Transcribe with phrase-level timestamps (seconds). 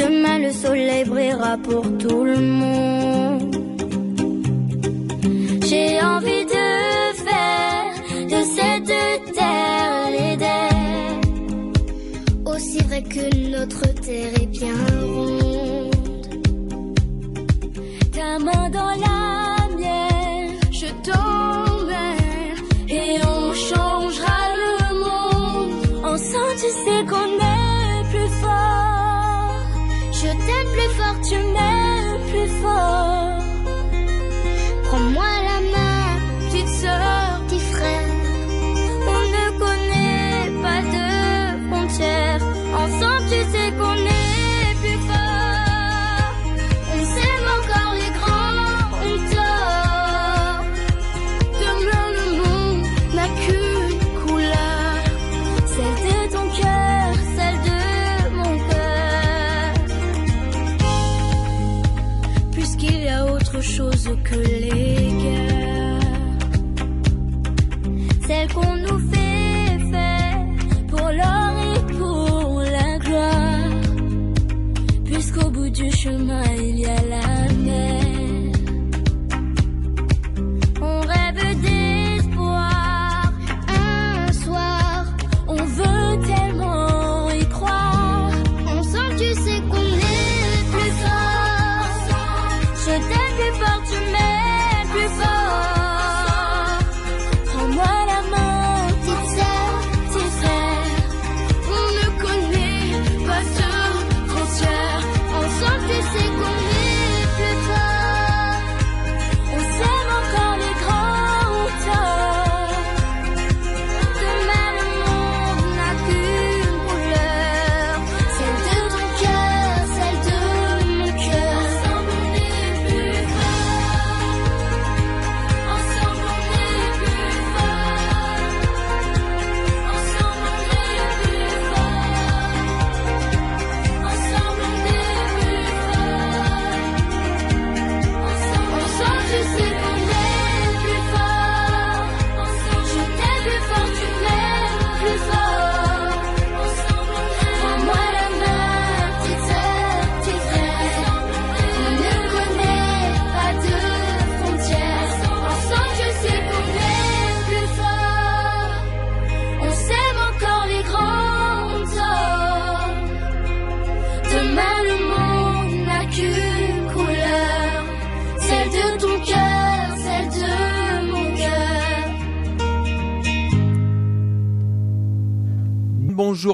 [0.00, 3.56] Demain le soleil brillera pour tout le monde.
[5.66, 6.68] J'ai envie de
[7.24, 7.92] faire
[8.24, 11.20] de cette terre l'Éden.
[12.46, 14.97] Aussi vrai que notre terre est bien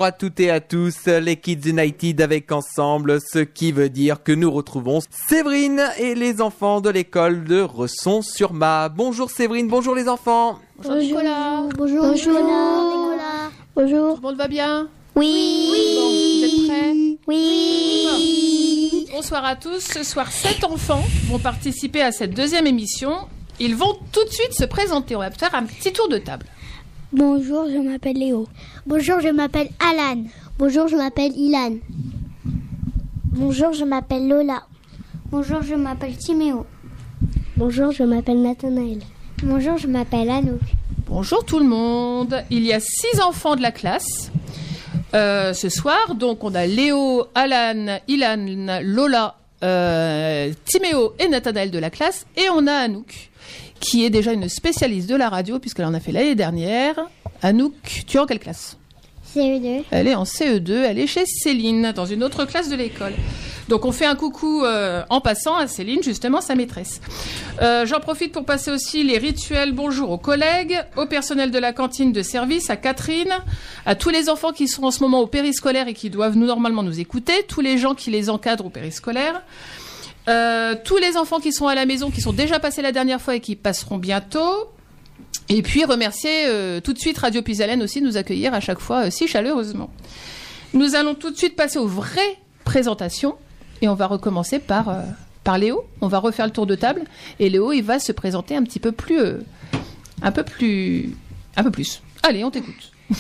[0.05, 4.23] Bonjour à toutes et à tous, les Kids United avec ensemble, ce qui veut dire
[4.23, 4.99] que nous retrouvons
[5.31, 8.91] Séverine et les enfants de l'école de Resson-sur-Ma.
[8.91, 10.59] Bonjour Séverine, bonjour les enfants.
[10.77, 11.63] Bonjour Nicolas.
[11.79, 13.51] Bonjour, Nicolas.
[13.75, 14.17] Bonjour.
[14.17, 15.71] Tout le monde va bien Oui.
[15.97, 19.07] Bon, vous êtes prêts Oui.
[19.11, 19.81] Bonsoir à tous.
[19.81, 23.21] Ce soir, sept enfants vont participer à cette deuxième émission.
[23.59, 25.17] Ils vont tout de suite se présenter.
[25.17, 26.45] On va faire un petit tour de table.
[27.17, 28.49] Bonjour, je m'appelle Léo.
[28.87, 30.25] Bonjour, je m'appelle Alan.
[30.59, 31.77] Bonjour, je m'appelle Ilan.
[33.27, 34.65] Bonjour, je m'appelle Lola.
[35.31, 36.67] Bonjour, je m'appelle Timéo.
[37.57, 38.99] Bonjour, je m'appelle Nathanaël.
[39.45, 40.59] Bonjour, je m'appelle Anouk.
[41.07, 42.43] Bonjour tout le monde.
[42.51, 44.33] Il y a six enfants de la classe
[45.15, 46.17] euh, ce soir.
[46.17, 52.27] Donc on a Léo, Alan, Ilan, Lola, euh, Timéo et Nathanaël de la classe.
[52.37, 53.31] Et on a Anouk,
[53.81, 56.97] qui est déjà une spécialiste de la radio puisqu'elle en a fait l'année dernière.
[57.43, 58.77] Anouk, tu es en quelle classe
[59.35, 59.83] CE2.
[59.91, 63.15] Elle est en CE2, elle est chez Céline, dans une autre classe de l'école.
[63.69, 67.01] Donc on fait un coucou euh, en passant à Céline, justement sa maîtresse.
[67.62, 71.73] Euh, J'en profite pour passer aussi les rituels bonjour aux collègues, au personnel de la
[71.73, 73.32] cantine de service, à Catherine,
[73.87, 76.47] à tous les enfants qui sont en ce moment au périscolaire et qui doivent nous,
[76.47, 79.43] normalement nous écouter, tous les gens qui les encadrent au périscolaire.
[80.29, 83.21] Euh, tous les enfants qui sont à la maison, qui sont déjà passés la dernière
[83.21, 84.71] fois et qui passeront bientôt.
[85.49, 88.79] Et puis remercier euh, tout de suite Radio Pisalène aussi de nous accueillir à chaque
[88.79, 89.91] fois euh, si chaleureusement.
[90.73, 93.37] Nous allons tout de suite passer aux vraies présentations
[93.82, 95.03] et on va recommencer par, euh,
[95.44, 95.85] par Léo.
[96.00, 97.03] On va refaire le tour de table
[97.38, 99.19] et Léo il va se présenter un petit peu plus
[100.23, 101.15] un peu plus
[101.56, 102.00] un peu plus.
[102.23, 102.93] Allez, on t'écoute.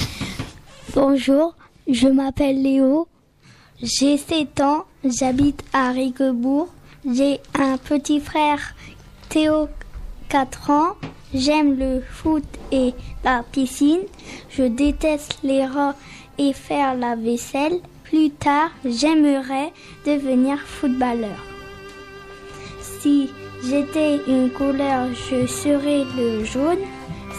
[0.94, 1.54] Bonjour,
[1.88, 3.06] je m'appelle Léo.
[3.82, 6.68] J'ai 7 ans, j'habite à Riquebourg.
[7.12, 8.74] J'ai un petit frère,
[9.28, 9.68] Théo,
[10.30, 10.96] 4 ans.
[11.34, 14.00] j'aime le foot et la piscine.
[14.48, 15.94] Je déteste les rats
[16.38, 17.80] et faire la vaisselle.
[18.04, 19.70] Plus tard, j'aimerais
[20.06, 21.36] devenir footballeur.
[22.80, 23.28] Si
[23.62, 26.78] j'étais une couleur, je serais le jaune.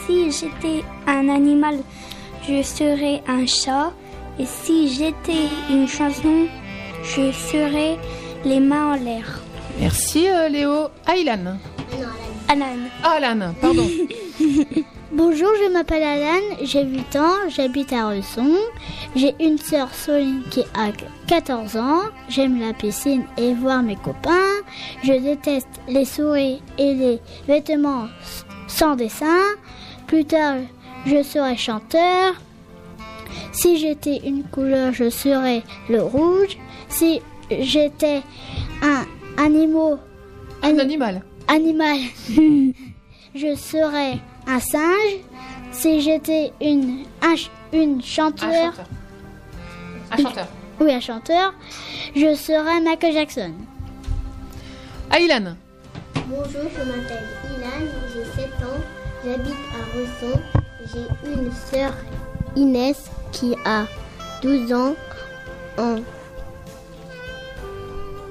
[0.05, 1.79] Si j'étais un animal,
[2.47, 3.93] je serais un chat.
[4.37, 6.45] Et si j'étais une chanson,
[7.01, 7.97] je serais
[8.43, 9.44] les mains en l'air.
[9.79, 10.89] Merci euh, Léo.
[11.07, 11.57] Aylan.
[12.47, 12.65] Alan.
[13.03, 13.87] Ah, Alan, pardon.
[15.11, 18.51] Bonjour, je m'appelle Alan, j'ai 8 ans, j'habite à Resson.
[19.15, 20.91] J'ai une sœur Soline qui a
[21.27, 22.01] 14 ans.
[22.27, 24.61] J'aime la piscine et voir mes copains.
[25.03, 28.07] Je déteste les souris et les vêtements
[28.67, 29.41] sans dessin.
[30.07, 30.57] Plus tard,
[31.05, 32.33] je serai chanteur.
[33.51, 36.57] Si j'étais une couleur, je serais le rouge.
[36.89, 38.21] Si j'étais
[38.81, 39.05] un
[39.37, 39.99] animal,
[40.63, 41.21] Un animal.
[41.47, 41.97] animal,
[43.35, 45.19] je serais un singe.
[45.71, 47.35] Si j'étais une, un
[47.73, 48.85] une Un chanteur, chanteur.
[50.11, 50.47] Un chanteur.
[50.79, 51.53] oui, un chanteur,
[52.15, 53.51] je serais Michael Jackson.
[55.11, 55.55] Aylan.
[56.27, 57.23] Bonjour, je m'appelle
[57.57, 58.81] Ilan, j'ai 7 ans,
[59.25, 60.39] j'habite à Resson.
[60.93, 61.91] J'ai une sœur
[62.55, 63.85] Inès qui a
[64.41, 64.95] 12 ans
[65.77, 65.97] en-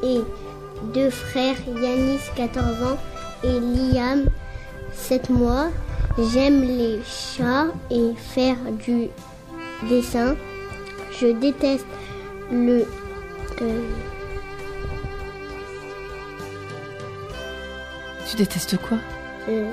[0.03, 0.21] et
[0.93, 2.99] deux frères Yanis 14 ans
[3.43, 4.25] et Liam
[4.95, 5.69] 7 mois.
[6.33, 9.09] J'aime les chats et faire du
[9.89, 10.37] dessin.
[11.21, 11.87] Je déteste
[12.53, 12.87] le
[13.63, 13.81] euh,
[18.31, 18.99] Tu détestes quoi?
[19.49, 19.71] Euh,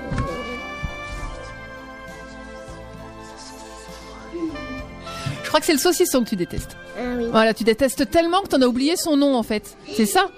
[5.44, 6.78] Je crois que c'est le saucisson que tu détestes.
[6.98, 7.25] ah oui.
[7.31, 9.75] Voilà, tu détestes tellement que t'en as oublié son nom en fait.
[9.94, 10.30] C'est ça?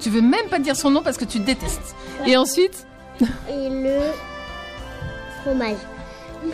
[0.00, 1.94] Tu veux même pas dire son nom parce que tu détestes.
[2.26, 2.86] Et ensuite
[3.50, 3.98] et le
[5.42, 5.76] fromage.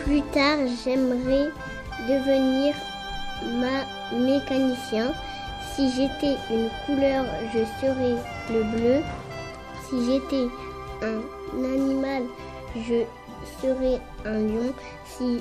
[0.03, 1.49] Plus tard, j'aimerais
[2.07, 2.73] devenir
[3.59, 5.13] ma mécanicien.
[5.75, 8.15] Si j'étais une couleur, je serais
[8.49, 9.01] le bleu.
[9.89, 10.47] Si j'étais
[11.03, 12.23] un animal,
[12.75, 13.03] je
[13.61, 14.73] serais un lion.
[15.05, 15.39] Si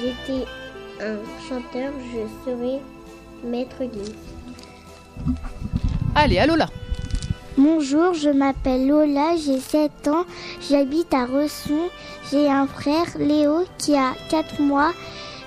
[0.00, 0.46] j'étais
[1.00, 1.16] un
[1.48, 2.80] chanteur, je serais
[3.44, 4.14] maître Gims.
[6.14, 6.68] Allez, à Lola.
[7.58, 10.24] Bonjour, je m'appelle Lola, j'ai 7 ans,
[10.70, 11.90] j'habite à Resson.
[12.30, 14.92] J'ai un frère, Léo, qui a 4 mois.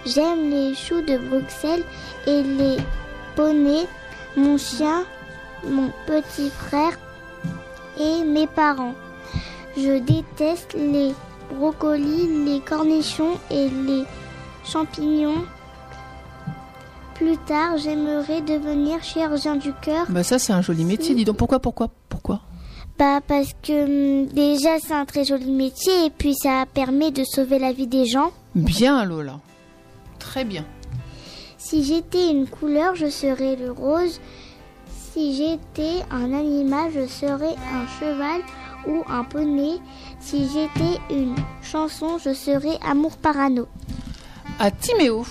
[0.05, 1.83] J'aime les choux de Bruxelles
[2.27, 2.77] et les
[3.35, 3.87] poneys,
[4.37, 5.03] mon chien,
[5.67, 6.95] mon petit frère
[7.99, 8.93] et mes parents.
[9.75, 11.11] Je déteste les
[11.55, 14.03] brocolis, les cornichons et les
[14.63, 15.43] champignons.
[17.15, 20.05] Plus tard, j'aimerais devenir chirurgien du cœur.
[20.09, 21.37] Bah ça c'est un joli métier, dis donc.
[21.37, 22.41] Pourquoi, pourquoi, pourquoi?
[22.99, 27.23] Bah parce que hum, déjà c'est un très joli métier et puis ça permet de
[27.23, 28.31] sauver la vie des gens.
[28.53, 29.39] Bien Lola.
[30.19, 30.65] Très bien.
[31.57, 34.19] Si j'étais une couleur, je serais le rose.
[35.13, 38.41] Si j'étais un animal, je serais un cheval
[38.87, 39.79] ou un poney.
[40.19, 43.67] Si j'étais une chanson, je serais Amour Parano.
[44.59, 45.25] À Timéo.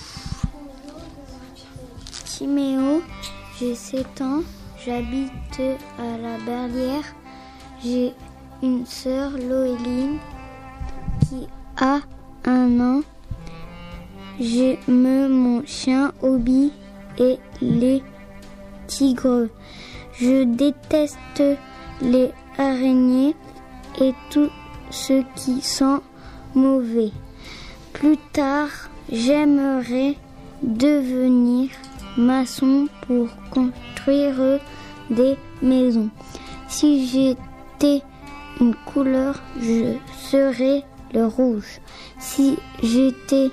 [3.60, 4.42] J'ai 7 ans,
[4.84, 5.60] j'habite
[5.98, 7.04] à la Berlière.
[7.80, 8.12] J'ai
[8.60, 10.18] une sœur, Loéline,
[11.20, 11.46] qui
[11.76, 12.00] a
[12.44, 13.02] un an.
[14.40, 16.72] J'aime mon chien, Obi,
[17.18, 18.02] et les
[18.88, 19.48] tigres.
[20.14, 21.42] Je déteste
[22.02, 23.36] les araignées
[24.00, 24.50] et tout
[24.90, 26.00] ce qui sent
[26.56, 27.12] mauvais.
[27.92, 28.70] Plus tard,
[29.12, 30.16] j'aimerais
[30.62, 31.70] devenir
[32.16, 34.60] maçon pour construire
[35.10, 36.10] des maisons.
[36.68, 38.02] Si j'étais
[38.60, 39.94] une couleur, je
[40.30, 41.80] serais le rouge.
[42.18, 43.50] Si j'étais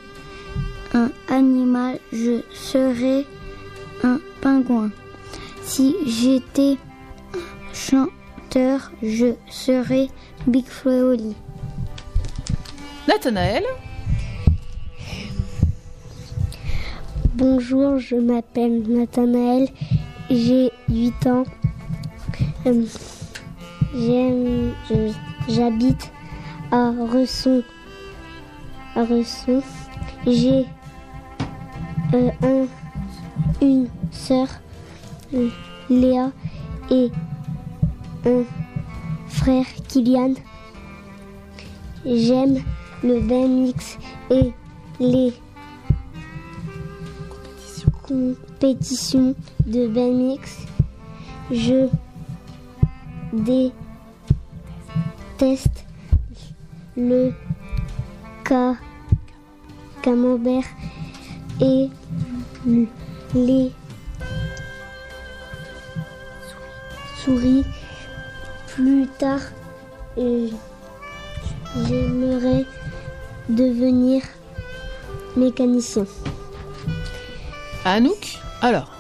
[0.94, 3.26] un animal, je serais
[4.04, 4.92] un pingouin.
[5.64, 6.78] Si j'étais
[7.34, 10.08] un chanteur, je serais
[10.48, 11.36] Big Oli.
[13.08, 13.64] Nathanaël?
[17.42, 19.68] Bonjour, je m'appelle Nathanaël,
[20.30, 21.44] j'ai 8 ans.
[22.68, 22.86] Euh,
[25.50, 26.12] j'habite
[26.72, 27.64] à Resson.
[30.28, 30.66] J'ai
[32.14, 32.68] euh, un,
[33.60, 34.48] une sœur,
[35.90, 36.32] Léa,
[36.92, 37.10] et
[38.28, 38.44] un
[39.30, 40.36] frère, Kylian.
[42.06, 42.60] J'aime
[43.04, 43.98] le BMX
[44.30, 44.52] et
[45.00, 45.34] les
[48.12, 50.68] compétition de BMX.
[51.52, 51.88] Je
[53.34, 53.72] déteste
[56.98, 57.32] le
[58.48, 58.76] ca-
[60.02, 60.66] camembert
[61.62, 61.90] et
[63.34, 63.72] les
[67.24, 67.64] souris.
[68.68, 69.40] Plus tard,
[70.18, 70.48] euh,
[71.88, 72.66] j'aimerais
[73.50, 74.22] devenir
[75.36, 76.06] mécanicien.
[77.86, 78.92] Anouk Alors.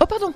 [0.00, 0.32] Oh, pardon.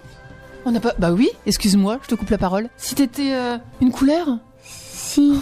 [0.65, 0.93] On n'a pas.
[0.99, 2.69] Bah oui, excuse-moi, je te coupe la parole.
[2.77, 4.27] Si t'étais euh, une couleur?
[4.63, 5.41] Si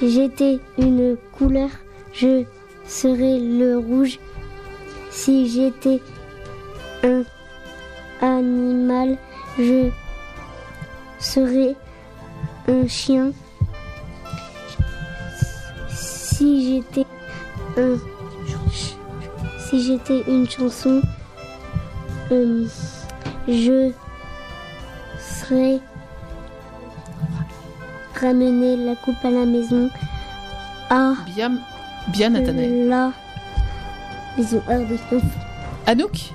[0.00, 1.70] j'étais une couleur,
[2.12, 2.44] je
[2.86, 4.18] serais le rouge.
[5.10, 6.00] Si j'étais
[7.02, 7.24] un
[8.20, 9.18] animal,
[9.58, 9.90] je
[11.18, 11.74] serais
[12.68, 13.32] un chien.
[15.90, 17.06] Si j'étais
[17.76, 17.96] un
[19.70, 21.00] si j'étais une chanson,
[22.32, 22.64] euh,
[23.48, 23.92] je
[25.18, 25.80] serais
[28.20, 29.90] ramener la coupe à la maison.
[30.90, 31.52] À Bien,
[32.08, 32.88] bien Nathanaël.
[32.88, 33.12] la
[34.36, 34.62] maison.
[34.68, 35.90] Ah.
[35.90, 36.32] Anouk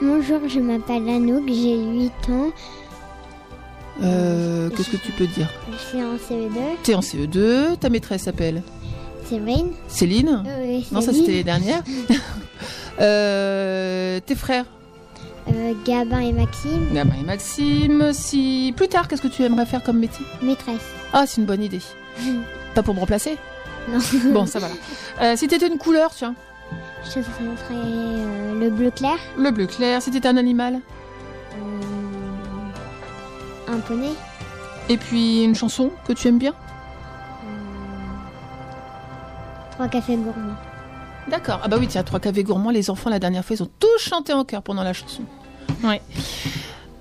[0.00, 2.50] Bonjour, je m'appelle Anouk, j'ai 8 ans.
[4.02, 5.48] euh, Qu'est-ce que tu peux dire?
[5.72, 6.60] Je suis en CE2.
[6.84, 8.62] T'es en CE2, ta maîtresse s'appelle?
[9.88, 10.42] Céline?
[10.46, 11.82] Euh, Non, ça Céline, c'était les dernières.
[13.00, 14.64] euh, tes frères?
[15.52, 18.12] Euh, Gabin et Maxime, Gamin et Maxime.
[18.12, 20.24] Si plus tard, qu'est-ce que tu aimerais faire comme métier?
[20.42, 20.80] Maîtresse.
[21.12, 21.80] Ah, c'est une bonne idée.
[22.74, 23.36] Pas pour me remplacer
[23.88, 23.98] Non.
[24.32, 24.68] Bon, ça va.
[24.68, 24.74] là.
[25.22, 26.34] Euh, si t'étais une couleur, tiens.
[27.04, 27.24] Je ferais
[27.74, 30.02] euh, le bleu clair, Le bleu clair.
[30.02, 30.80] Si t'étais un animal?
[31.54, 31.80] euh,
[33.72, 34.10] un poney,
[34.88, 36.54] Et puis une chanson que tu aimes bien?
[39.72, 40.56] Trois cafés gourmands.
[41.28, 41.60] D'accord.
[41.62, 43.98] Ah bah oui, tiens, trois cafés gourmands, les enfants la dernière fois, ils ont tous
[43.98, 45.22] chanté en chœur pendant la chanson.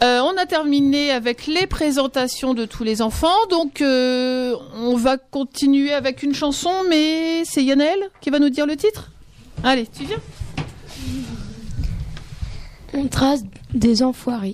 [0.03, 5.17] Euh, on a terminé avec les présentations de tous les enfants, donc euh, on va
[5.17, 9.12] continuer avec une chanson, mais c'est Yannel qui va nous dire le titre.
[9.63, 10.19] Allez, tu viens
[12.93, 13.41] On trace
[13.74, 14.53] des enfoirés.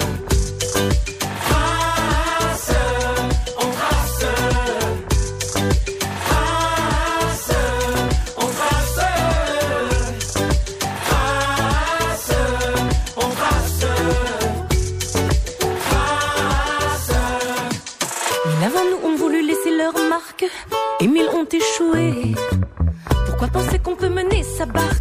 [23.25, 25.00] Pourquoi penser qu'on peut mener sa barque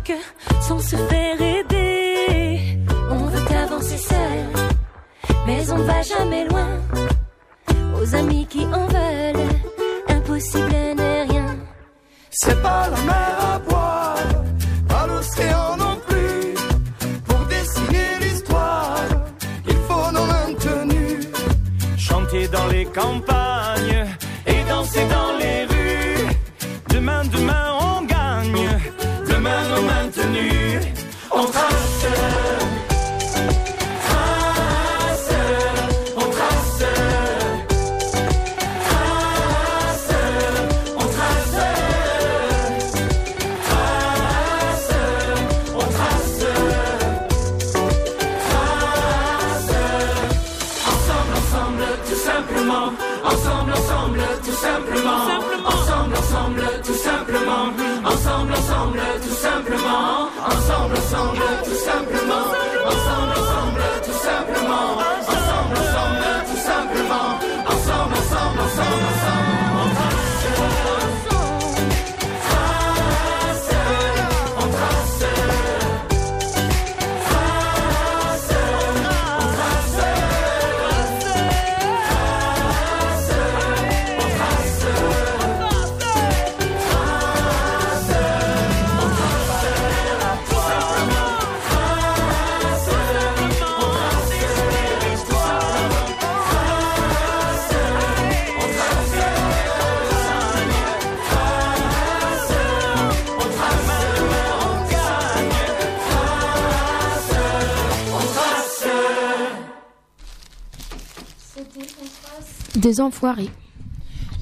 [112.91, 113.51] Des enfoirés.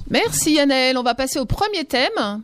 [0.08, 0.96] Merci Yannel.
[0.96, 2.42] On va passer au premier thème.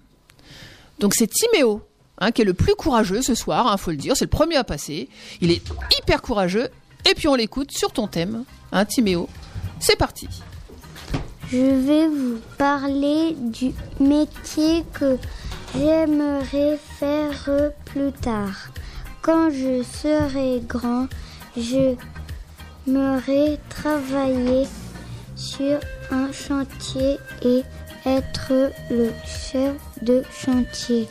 [0.99, 1.81] Donc c'est Timéo,
[2.19, 4.15] hein, qui est le plus courageux ce soir, il faut le dire.
[4.15, 5.09] C'est le premier à passer.
[5.41, 5.63] Il est
[5.99, 6.69] hyper courageux.
[7.11, 9.31] Et puis on l'écoute sur ton thème, hein, Timéo.
[9.81, 10.29] C'est parti.
[11.51, 15.17] Je vais vous parler du métier que
[15.75, 18.69] j'aimerais faire plus tard.
[19.23, 21.07] Quand je serai grand,
[21.57, 21.95] je
[22.87, 24.67] m'aurai travailler
[25.37, 25.79] sur
[26.11, 27.63] un chantier et
[28.07, 31.09] être le chef de chantier.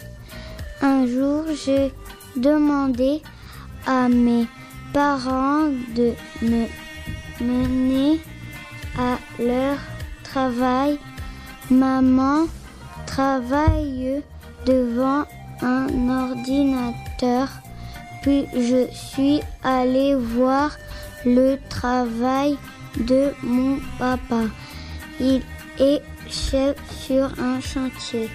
[0.81, 1.93] Un jour, j'ai
[2.35, 3.21] demandé
[3.85, 4.47] à mes
[4.93, 6.67] parents de me
[7.41, 8.19] mener
[8.97, 9.77] à leur
[10.23, 10.99] travail.
[11.69, 12.47] Maman
[13.05, 14.21] travaille
[14.65, 15.25] devant
[15.61, 17.49] un ordinateur.
[18.21, 20.71] Puis je suis allée voir
[21.25, 22.57] le travail
[22.97, 24.43] de mon papa.
[25.19, 25.41] Il
[25.79, 28.29] est chef sur un chantier.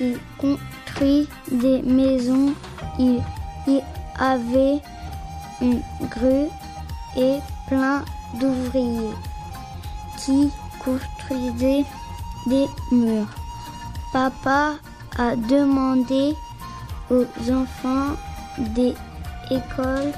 [0.00, 2.54] Il construit des maisons.
[2.98, 3.22] Il
[3.66, 3.80] y
[4.18, 4.80] avait
[5.60, 6.48] une grue
[7.16, 8.04] et plein
[8.40, 9.14] d'ouvriers
[10.18, 10.50] qui
[10.84, 11.84] construisaient
[12.46, 13.28] des murs.
[14.12, 14.74] Papa
[15.18, 16.34] a demandé
[17.10, 18.16] aux enfants
[18.74, 18.94] des
[19.50, 20.12] écoles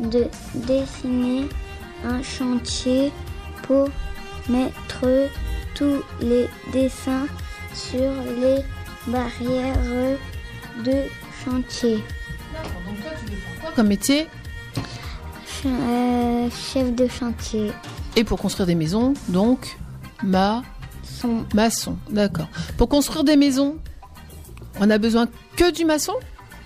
[0.00, 1.48] de dessiner
[2.04, 3.12] un chantier
[3.62, 3.88] pour
[4.48, 5.28] mettre
[5.74, 7.26] tous les dessins
[7.74, 7.98] sur
[8.40, 8.62] les
[9.06, 10.18] barrières
[10.84, 10.94] de
[11.44, 12.02] chantier.
[13.60, 14.28] Quoi comme métier?
[15.66, 17.72] Euh, chef de chantier.
[18.14, 19.76] Et pour construire des maisons, donc,
[20.22, 20.62] ma,
[21.02, 21.96] Son maçon.
[22.10, 22.48] D'accord.
[22.76, 23.76] Pour construire des maisons,
[24.80, 25.26] on a besoin
[25.56, 26.12] que du maçon?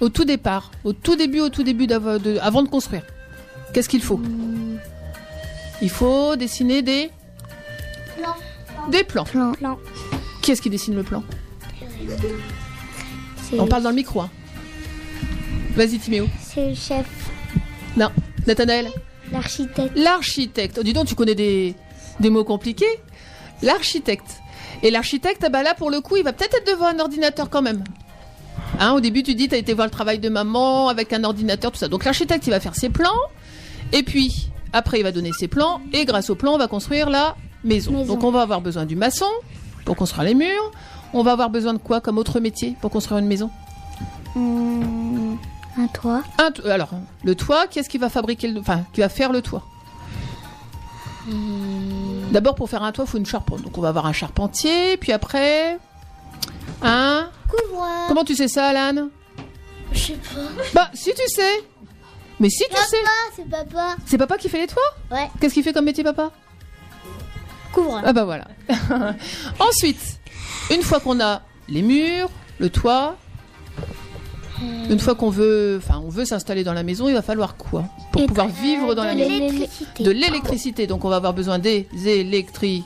[0.00, 3.02] Au tout départ, au tout début, au tout début, de- avant de construire?
[3.72, 4.20] Qu'est-ce qu'il faut?
[5.82, 7.10] Il faut dessiner des...
[8.90, 9.24] Des plans.
[9.24, 9.52] plan.
[10.42, 11.22] Qui est-ce qui dessine le plan
[13.58, 14.20] On parle dans le micro.
[14.22, 14.30] hein.
[15.74, 16.26] Vas-y, Timéo.
[16.42, 17.06] c'est le chef,
[17.96, 18.10] Non.
[18.46, 18.88] Nathanaël
[19.32, 19.92] l'architecte.
[19.96, 20.76] L'architecte.
[20.80, 21.74] Oh, dis donc, tu connais des,
[22.18, 22.98] des mots compliqués
[23.62, 24.40] L'architecte.
[24.82, 27.48] Et l'architecte, ah bah là, pour le coup, il va peut-être être devant un ordinateur
[27.50, 27.84] quand même.
[28.80, 31.22] Hein, au début, tu dis, tu as été voir le travail de maman avec un
[31.22, 31.86] ordinateur, tout ça.
[31.88, 33.10] Donc l'architecte, il va faire ses plans.
[33.92, 35.80] Et puis, après, il va donner ses plans.
[35.92, 37.92] Et grâce aux plans, on va construire la maison.
[37.92, 38.06] Maison.
[38.14, 39.26] Donc on va avoir besoin du maçon
[39.84, 40.70] pour construire les murs.
[41.12, 43.50] On va avoir besoin de quoi comme autre métier pour construire une maison?
[44.36, 45.36] Hum,
[45.76, 46.22] un toit.
[46.38, 46.90] Un to- Alors,
[47.24, 48.60] le toit, qui est-ce qui va fabriquer le...
[48.60, 49.62] Enfin, qui va faire le toit?
[52.32, 53.62] D'abord, pour faire un toit, il faut une charpente.
[53.62, 55.78] Donc, on va avoir un charpentier, puis après...
[56.82, 57.28] Un...
[58.08, 59.08] Comment tu sais ça, Alan?
[59.92, 60.40] Je sais pas.
[60.74, 61.64] Bah, si tu sais
[62.40, 62.96] Mais si tu sais
[63.36, 63.96] c'est papa.
[64.06, 65.28] C'est papa qui fait les toits Ouais.
[65.40, 66.32] Qu'est-ce qu'il fait comme métier, papa
[67.72, 68.00] Couvre.
[68.04, 68.48] Ah bah voilà.
[69.60, 70.18] Ensuite,
[70.70, 73.16] une fois qu'on a les murs, le toit,
[74.88, 77.84] une fois qu'on veut, enfin, on veut s'installer dans la maison, il va falloir quoi
[78.12, 80.02] pour Et pouvoir vivre dans la maison l'électricité.
[80.02, 80.86] De l'électricité.
[80.86, 82.84] Donc, on va avoir besoin des électriciens.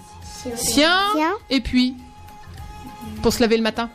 [1.50, 1.94] Et puis,
[3.22, 3.88] pour se laver le matin,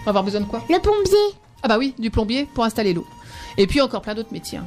[0.00, 1.36] on va avoir besoin de quoi Le plombier.
[1.62, 3.06] Ah bah oui, du plombier pour installer l'eau.
[3.58, 4.58] Et puis encore plein d'autres métiers.
[4.58, 4.66] hein.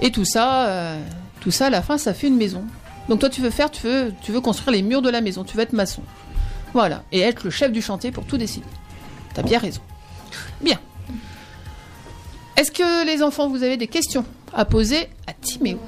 [0.00, 1.00] Et tout ça, euh,
[1.40, 2.64] tout ça à la fin, ça fait une maison.
[3.08, 5.44] Donc toi, tu veux faire, tu veux, tu veux construire les murs de la maison,
[5.44, 6.02] tu veux être maçon.
[6.72, 8.66] Voilà, et être le chef du chantier pour tout décider.
[9.34, 9.80] T'as bien raison.
[10.60, 10.78] Bien.
[12.56, 15.78] Est-ce que les enfants, vous avez des questions à poser à Timéo?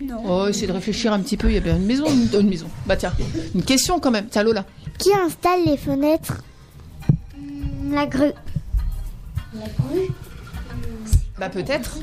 [0.00, 0.22] Non.
[0.26, 1.48] Oh, essayez de réfléchir un petit peu.
[1.48, 2.68] Il y a bien une maison, une, une maison.
[2.86, 3.12] Bah tiens,
[3.54, 4.26] une question quand même.
[4.28, 4.64] Tiens, Lola.
[4.98, 6.42] Qui installe les fenêtres?
[7.90, 8.32] La grue?
[11.38, 11.98] Bah peut-être.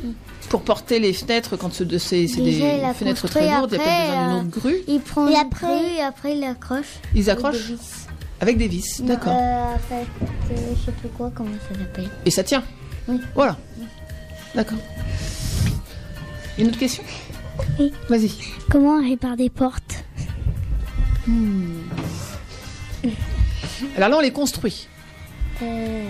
[0.50, 3.82] Pour porter les fenêtres quand ce- c'est des fenêtres très lourdes, il y a peut-être
[3.82, 4.76] après, besoin d'une euh, autre grue.
[4.88, 6.86] Il prend Et une après- grue et après il accroche.
[7.15, 8.08] Ils avec accrochent des vis.
[8.41, 9.34] avec des vis, d'accord.
[9.36, 10.06] Euh, fait,
[10.54, 12.10] euh, je sais plus quoi, comment ça s'appelle.
[12.26, 12.63] Et ça tient.
[13.08, 13.19] Oui.
[13.34, 13.58] Voilà.
[14.54, 14.78] D'accord.
[16.60, 17.04] Une autre question?
[17.80, 17.91] Oui.
[18.10, 18.32] Vas-y.
[18.69, 20.04] Comment on répare des portes?
[23.98, 24.88] Alors là, on les construit.
[25.62, 26.04] euh,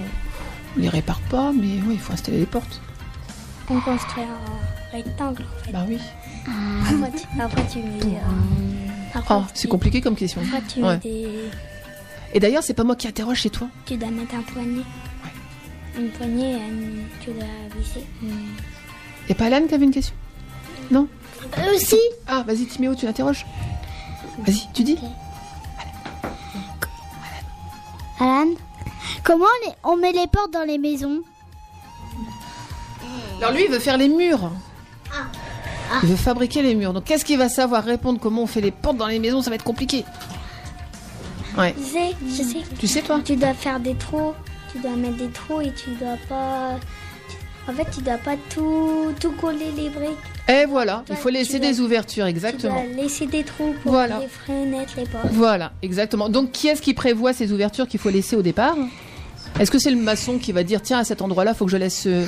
[0.75, 2.81] On les répare pas, mais oui, il faut installer les portes.
[3.69, 5.71] On construit un rectangle en fait.
[5.71, 5.99] Bah oui.
[6.45, 8.15] Après, tu, après, tu mets.
[8.17, 8.19] euh,
[9.15, 10.41] après, Ah, c'est compliqué comme question.
[10.41, 10.97] Après, tu, Ouais.
[10.97, 11.49] des,
[12.33, 13.67] Et d'ailleurs, c'est pas moi qui interroge chez toi.
[13.85, 14.83] tu dois mettre un poignet.
[15.97, 16.57] Une poignée,
[17.21, 17.43] tu dois
[17.77, 18.05] visser.
[19.29, 20.15] Y a pas Alan qui avait une question?
[20.91, 21.07] Non
[21.73, 23.45] Aussi Ah, vas-y, Timéo, tu l'interroges
[24.39, 24.97] Vas-y, tu dis
[28.19, 28.47] Alan
[29.23, 31.21] Comment on, les- on met les portes dans les maisons?
[33.43, 34.51] Alors lui, il veut faire les murs.
[36.01, 36.93] Il veut fabriquer les murs.
[36.93, 39.41] Donc qu'est-ce qu'il va savoir répondre Comment on fait les portes dans les maisons?
[39.41, 40.05] Ça va être compliqué.
[41.57, 41.75] Ouais.
[41.77, 42.57] Je sais, je sais.
[42.79, 43.19] Tu sais toi?
[43.23, 44.33] Tu dois faire des trous,
[44.71, 46.79] tu dois mettre des trous et tu dois pas.
[47.67, 50.17] En fait, tu dois pas tout, tout coller les briques.
[50.49, 52.73] Et voilà, il faut laisser tu dois- des ouvertures, Tu exactement.
[52.83, 54.19] dois laisser des trous pour Voilà.
[54.19, 55.27] les fenêtres, les portes.
[55.31, 56.27] Voilà, exactement.
[56.27, 58.75] Donc qui est-ce qui prévoit ces ouvertures qu'il faut laisser au départ?
[59.59, 61.77] Est-ce que c'est le maçon qui va dire tiens à cet endroit-là faut que je
[61.77, 62.25] laisse euh,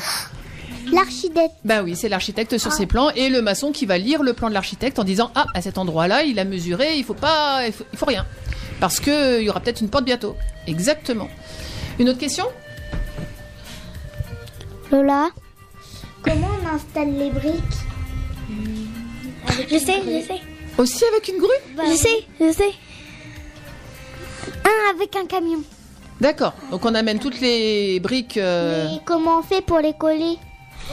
[0.91, 1.55] L'architecte.
[1.63, 4.49] Bah oui, c'est l'architecte sur ses plans et le maçon qui va lire le plan
[4.49, 7.73] de l'architecte en disant ah à cet endroit-là il a mesuré, il faut pas, il
[7.73, 8.25] faut, il faut rien
[8.79, 10.35] parce que euh, il y aura peut-être une porte bientôt.
[10.67, 11.29] Exactement.
[11.99, 12.45] Une autre question?
[14.91, 15.29] Lola.
[16.23, 17.53] Comment on installe les briques?
[19.69, 20.41] Je sais, je sais.
[20.77, 21.87] Aussi avec une grue?
[21.89, 22.73] Je sais, je sais.
[24.63, 25.63] Un avec un camion.
[26.19, 26.53] D'accord.
[26.71, 30.37] Donc on amène toutes les briques euh, Et comment on fait pour les coller?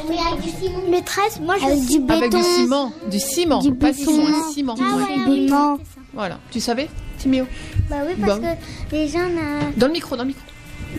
[0.01, 0.79] Avec du ciment.
[1.05, 2.15] 13, moi je avec du béton.
[2.19, 4.13] avec du ciment, du ciment, Du pas du béton.
[4.13, 4.75] ciment, du ciment.
[4.81, 5.03] Ah Ouais.
[5.31, 5.79] ouais, béton.
[6.15, 6.39] Voilà.
[6.51, 7.45] Tu savais, Timéo
[7.89, 8.49] Bah oui, parce Bah
[8.91, 10.43] que déjà, on a- Dans le micro, dans le micro.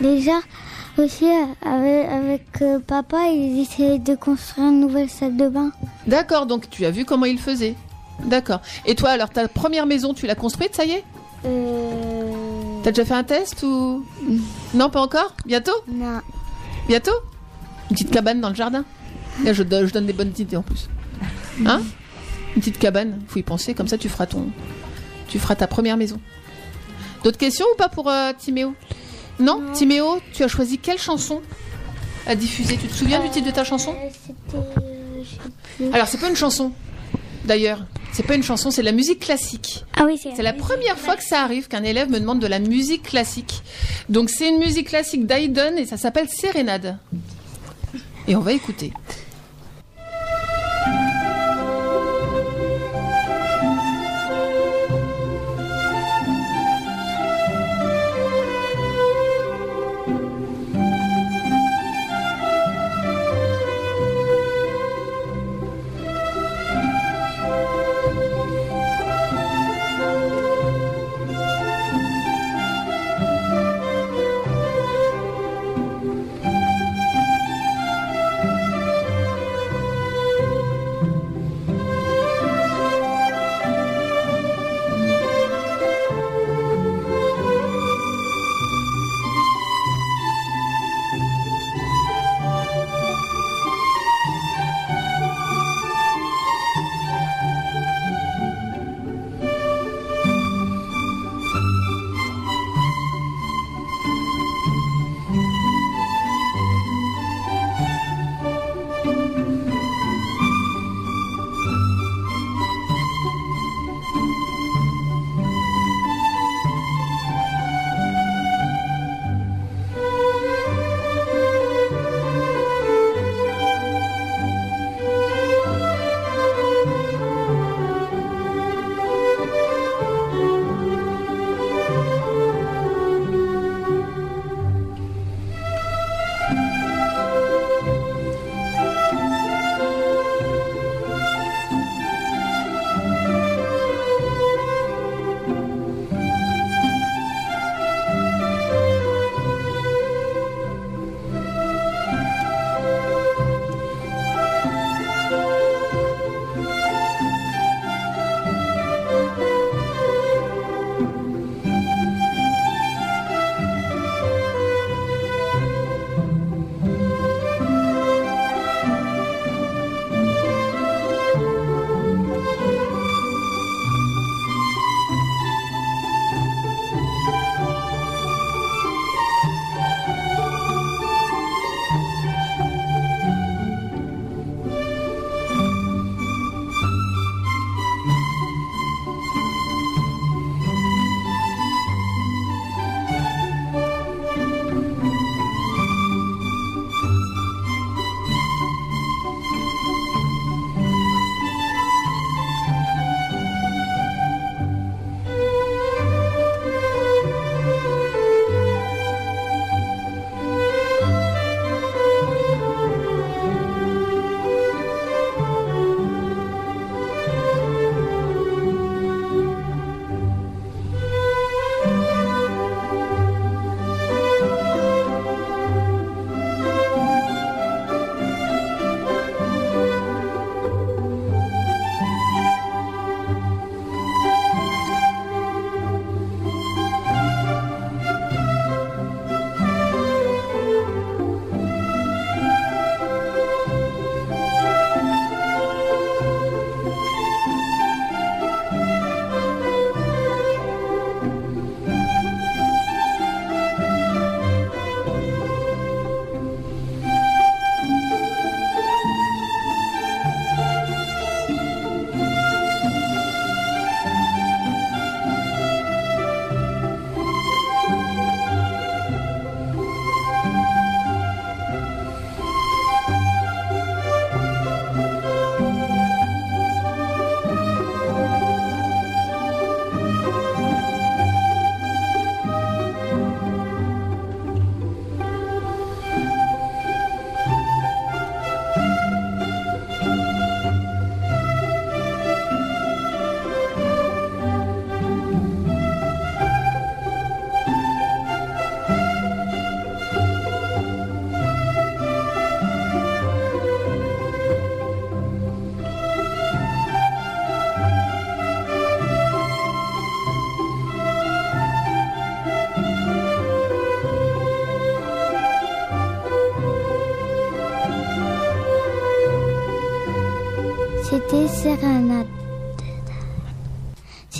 [0.01, 0.39] déjà
[0.97, 5.71] aussi euh, avec, avec, euh, papa, ils essayaient de construire une nouvelle salle de bain.
[6.07, 6.45] D'accord.
[6.45, 7.75] Donc tu as vu comment il faisait.
[8.25, 8.59] D'accord.
[8.85, 11.03] Et toi alors ta première maison tu l'as construite, ça y est
[11.45, 12.31] Euh...
[12.83, 14.03] T'as déjà fait un test ou?
[14.73, 15.33] Non, pas encore?
[15.45, 15.71] Bientôt?
[15.87, 16.19] Non.
[16.87, 17.11] Bientôt?
[17.89, 18.85] Une petite cabane dans le jardin
[19.43, 20.87] Là, je, donne- je donne des bonnes idées en plus.
[21.65, 21.81] Hein?
[22.55, 24.47] Une petite cabane, faut y penser, comme ça tu feras ton.
[25.27, 26.19] Tu feras ta première maison.
[27.23, 28.75] D'autres questions ou pas pour euh, Timéo?
[29.39, 31.41] Non, Timéo, tu as choisi quelle chanson
[32.27, 32.77] à diffuser?
[32.77, 33.95] Tu te souviens du titre de ta chanson?
[33.95, 34.57] Euh, C'était...
[34.57, 35.39] euh, je sais
[35.77, 35.93] plus.
[35.95, 36.71] Alors, c'est pas une chanson,
[37.45, 37.83] d'ailleurs.
[38.11, 39.83] C'est pas une chanson, c'est de la musique classique.
[39.97, 42.45] Ah oui, c'est C'est la première fois que ça arrive qu'un élève me demande de
[42.45, 43.63] la musique classique.
[44.09, 46.99] Donc c'est une musique classique d'Haydn et ça s'appelle Sérénade.
[48.27, 48.93] Et on va écouter.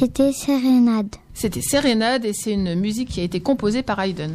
[0.04, 1.16] C'était Sérénade.
[1.34, 4.34] C'était Sérénade et c'est une musique qui a été composée par Haydn.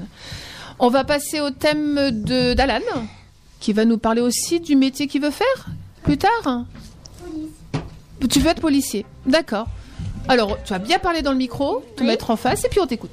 [0.79, 2.81] On va passer au thème de d'Alan,
[3.61, 5.67] qui va nous parler aussi du métier qu'il veut faire
[6.05, 6.65] plus tard.
[8.31, 9.67] Tu veux être policier, d'accord.
[10.27, 12.87] Alors, tu vas bien parler dans le micro, te mettre en face et puis on
[12.87, 13.11] t'écoute.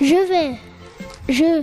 [0.00, 0.58] Je vais,
[1.28, 1.62] je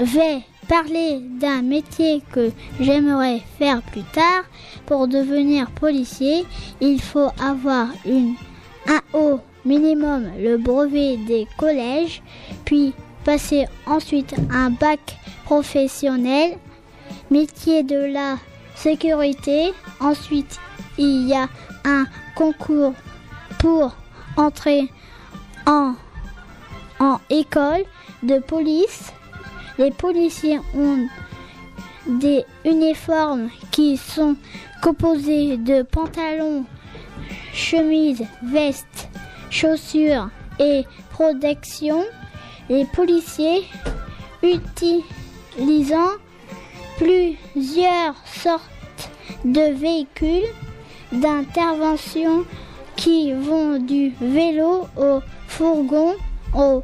[0.00, 2.50] vais parler d'un métier que
[2.80, 4.44] j'aimerais faire plus tard.
[4.86, 6.44] Pour devenir policier,
[6.80, 8.34] il faut avoir une,
[8.86, 12.22] un haut minimum le brevet des collèges,
[12.64, 12.92] puis
[13.24, 15.00] passer ensuite un bac
[15.44, 16.58] professionnel,
[17.30, 18.36] métier de la
[18.74, 19.72] sécurité.
[20.00, 20.58] Ensuite,
[20.98, 21.48] il y a
[21.84, 22.92] un concours
[23.58, 23.96] pour
[24.36, 24.90] entrer
[25.66, 25.94] en,
[27.00, 27.84] en école
[28.22, 29.12] de police.
[29.78, 31.08] Les policiers ont
[32.06, 34.36] des uniformes qui sont
[34.82, 36.64] composés de pantalons,
[37.52, 39.08] chemises, vestes,
[39.50, 40.28] chaussures
[40.60, 42.04] et protection.
[42.68, 43.64] Les policiers
[44.42, 46.12] utilisant
[46.96, 49.10] plusieurs sortes
[49.44, 50.52] de véhicules
[51.12, 52.44] d'intervention
[52.96, 56.14] qui vont du vélo au fourgon
[56.54, 56.82] au,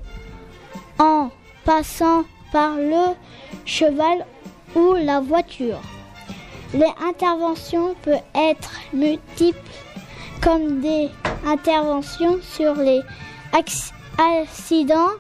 [0.99, 1.31] en
[1.65, 3.15] passant par le
[3.65, 4.25] cheval
[4.75, 5.81] ou la voiture.
[6.73, 9.59] Les interventions peuvent être multiples
[10.43, 11.11] comme des
[11.47, 13.01] interventions sur les
[13.53, 15.11] acc- accidents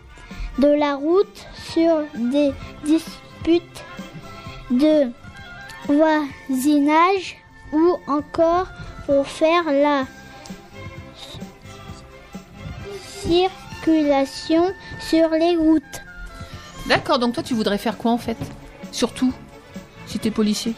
[0.59, 2.53] de la route, sur des
[2.85, 3.85] disputes
[4.71, 5.11] de
[5.87, 7.37] voisinage
[7.73, 8.67] ou encore
[9.07, 10.05] pour faire la
[13.23, 16.03] circulation sur les routes.
[16.87, 18.37] D'accord, donc toi tu voudrais faire quoi en fait?
[18.93, 19.33] Surtout,
[20.07, 20.75] si t'es policier?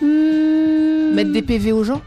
[0.00, 2.02] Hmm, Mettre des PV aux gens?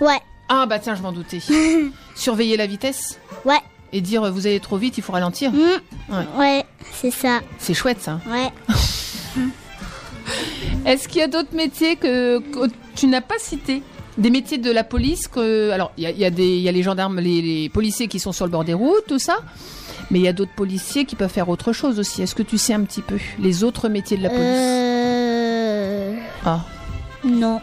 [0.00, 1.40] Ouais, Ah bah tiens, je m'en doutais.
[2.14, 3.18] Surveiller la vitesse?
[3.44, 3.60] Ouais,
[3.92, 5.52] et dire euh, vous allez trop vite, il faut ralentir?
[5.52, 6.26] hmm, Ouais.
[6.38, 7.40] ouais, c'est ça.
[7.58, 8.20] C'est chouette ça.
[8.28, 8.50] Ouais.
[10.84, 13.82] Est-ce qu'il y a d'autres métiers que, que tu n'as pas cités?
[14.18, 15.70] Des métiers de la police que...
[15.70, 17.68] Alors, il y a, il y a des- il y a les gendarmes, les, les
[17.68, 19.38] policiers qui sont sur le bord des routes, tout ça?
[20.10, 22.22] Mais il y a d'autres policiers qui peuvent faire autre chose aussi.
[22.22, 26.14] Est-ce que tu sais un petit peu les autres métiers de la police Euh...
[26.44, 26.60] Ah,
[27.24, 27.60] Non.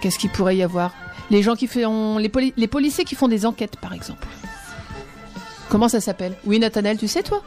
[0.00, 0.92] qu'est-ce qu'il pourrait y avoir?
[1.30, 2.18] Les gens qui font...
[2.18, 4.26] Les, poli- les policiers qui font des enquêtes, par exemple.
[5.68, 6.34] Comment ça s'appelle?
[6.46, 7.42] Oui, Nathanaël, tu sais, toi?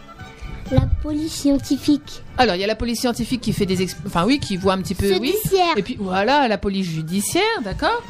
[0.72, 2.22] La police scientifique.
[2.38, 3.84] Alors, il y a la police scientifique qui fait des...
[3.86, 5.08] exp- Enfin, oui, qui voit un petit peu...
[5.20, 5.34] Oui.
[5.42, 5.74] Judiciaire.
[5.78, 8.02] Et puis voilà, la police judiciaire, d'accord.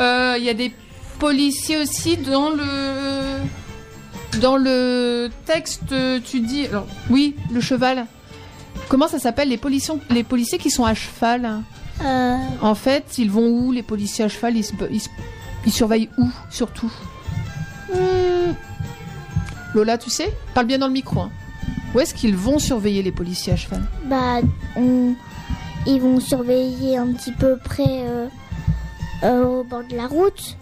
[0.00, 0.72] Euh, Il y a des
[1.18, 2.62] policiers aussi dans le
[4.40, 5.94] dans le texte.
[6.24, 8.06] Tu dis alors oui, le cheval.
[8.88, 11.62] Comment ça s'appelle les policiers les policiers qui sont à cheval?
[12.04, 12.36] Euh...
[12.62, 14.56] En fait, ils vont où les policiers à cheval?
[14.56, 15.08] Ils, se- ils se-
[15.66, 16.90] ils surveillent où surtout?
[17.92, 18.52] Hmm,
[19.74, 20.32] Lola, tu sais?
[20.54, 21.20] Parle bien dans le micro.
[21.20, 21.30] hein.
[21.94, 23.82] Où est-ce qu'ils vont surveiller les policiers à cheval?
[24.04, 24.40] Bah,
[24.76, 25.14] on-
[25.86, 28.26] ils vont surveiller un petit peu près euh,
[29.24, 30.56] euh, au bord de la route,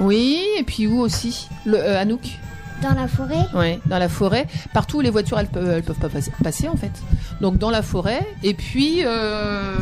[0.00, 1.48] Oui, et puis où aussi?
[1.66, 2.38] Le, Anouk?
[2.82, 3.46] Dans la forêt.
[3.54, 6.08] Ouais, dans la forêt, partout où les voitures elles peuvent, elles peuvent pas
[6.42, 6.92] passer, en fait.
[7.40, 9.76] Donc dans la forêt, et puis euh,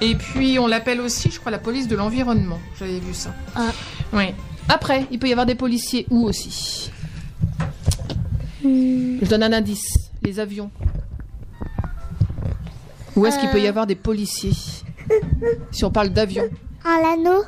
[0.00, 2.58] et puis on l'appelle aussi, je crois, la police de l'environnement.
[2.78, 3.34] J'avais vu ça.
[3.54, 3.70] Ah.
[4.12, 4.24] Oui.
[4.68, 6.90] Après, il peut y avoir des policiers où aussi?
[8.64, 10.10] Hmm, Je donne un indice.
[10.22, 10.70] Les avions.
[13.14, 14.52] Où est-ce qu'il peut y avoir des policiers?
[15.70, 16.48] Si on parle d'avions.
[16.84, 17.44] À l'anneau?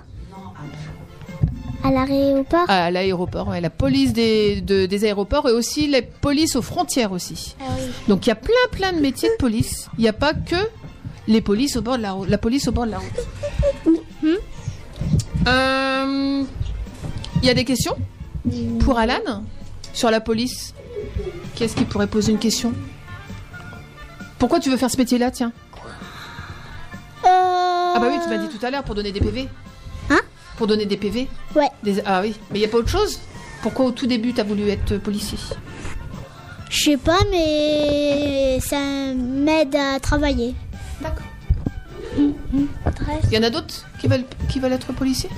[1.84, 6.56] À l'aéroport À l'aéroport, ouais, la police des, de- des aéroports et aussi les polices
[6.56, 7.54] aux frontières aussi.
[7.60, 7.84] Ah oui.
[8.08, 9.88] Donc il y a plein plein de métiers de police.
[9.96, 10.56] Il n'y a pas que
[11.28, 12.16] les polices au bord de la.
[12.26, 13.94] La police au bord de la route.
[14.22, 14.34] Hmm
[15.46, 16.42] Euh,
[17.42, 17.96] Il y a des questions
[18.80, 19.44] pour Alan
[19.92, 20.74] sur la police?
[21.54, 22.72] Qui est-ce qui pourrait poser une question?
[24.38, 25.52] Pourquoi tu veux faire ce métier-là, tiens?
[27.24, 27.28] Euh...
[27.28, 29.48] Ah bah oui, tu m'as dit tout à l'heure pour donner des PV.
[30.58, 31.68] Pour donner des PV Ouais.
[31.82, 33.20] Des- Ah oui, mais il n'y a pas autre chose?
[33.62, 35.38] Pourquoi au tout début tu as voulu être policier?
[36.68, 38.78] Je sais pas, mais ça
[39.16, 40.54] m'aide à travailler.
[41.00, 41.24] D'accord.
[42.16, 45.30] Il y en a d'autres qui veulent, qui veulent être policiers?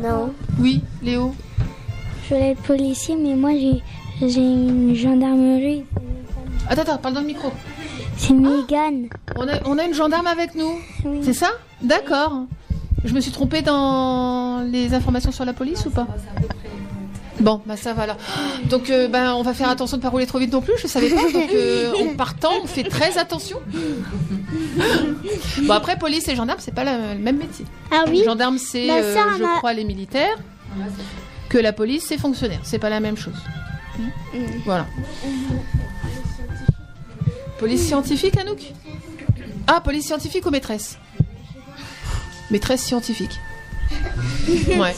[0.00, 0.32] Non.
[0.58, 1.34] Oui, Léo
[2.28, 3.50] Je voulais être policier, mais moi
[4.20, 5.84] j'ai une gendarmerie.
[6.68, 7.50] Attends, attends, parle dans le micro.
[8.16, 9.08] C'est Mégane.
[9.36, 10.78] On a, on a une gendarme avec nous.
[11.04, 11.18] Oui.
[11.22, 11.48] C'est ça?
[11.82, 12.44] D'accord.
[13.04, 16.06] Je me suis trompée dans les informations sur la police ou pas
[17.40, 18.16] Bon, bah ça va alors.
[18.70, 20.72] Donc, euh, ben, on va faire attention de ne pas rouler trop vite non plus.
[20.80, 21.20] Je savais pas.
[21.32, 23.58] Donc, euh, en partant, on fait très attention.
[25.66, 27.64] Bon après police et gendarme c'est pas la- le même métier.
[27.90, 30.36] Ah oui Gendarme c'est Ma euh, sœur, je elle m'a- crois les militaires.
[31.48, 33.34] Que la police c'est fonctionnaire, c'est pas la même chose.
[34.64, 34.86] Voilà.
[37.58, 38.72] Police scientifique Anouk?
[39.66, 40.98] Ah police scientifique ou maîtresse?
[42.50, 43.38] Maîtresse scientifique.
[44.76, 44.94] Ouais.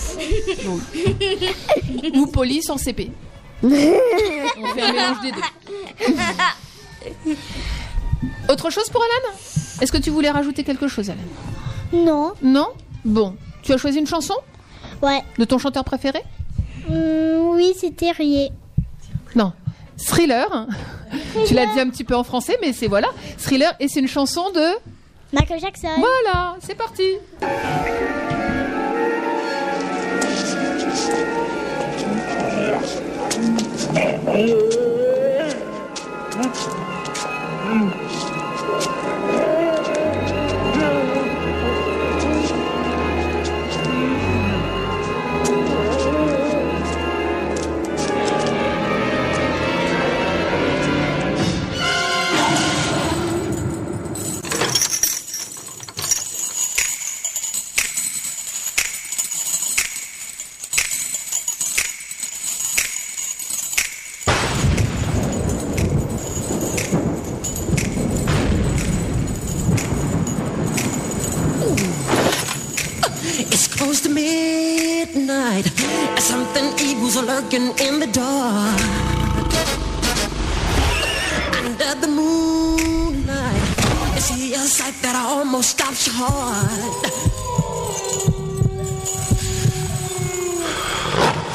[2.15, 3.11] Ou police en CP.
[3.63, 5.41] On fait un mélange des deux.
[8.49, 9.35] Autre chose pour Alan?
[9.81, 11.21] Est-ce que tu voulais rajouter quelque chose, Alan?
[11.93, 12.33] Non.
[12.43, 12.69] Non?
[13.05, 13.37] Bon.
[13.63, 14.35] Tu as choisi une chanson?
[15.03, 15.23] Ouais.
[15.39, 16.23] De ton chanteur préféré?
[16.89, 18.51] Hum, oui, c'était Rier.
[19.35, 19.53] Non.
[19.97, 20.67] Thriller.
[21.47, 23.09] tu l'as dit un petit peu en français, mais c'est voilà.
[23.39, 24.67] Thriller, et c'est une chanson de.
[25.33, 25.89] Michael Jackson.
[25.99, 27.19] Voilà, c'est parti.
[77.47, 78.81] Lurking in the dark.
[81.65, 83.63] Under the moonlight,
[84.15, 87.05] I see a sight that almost stops your heart.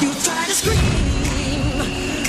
[0.00, 1.78] You try to scream,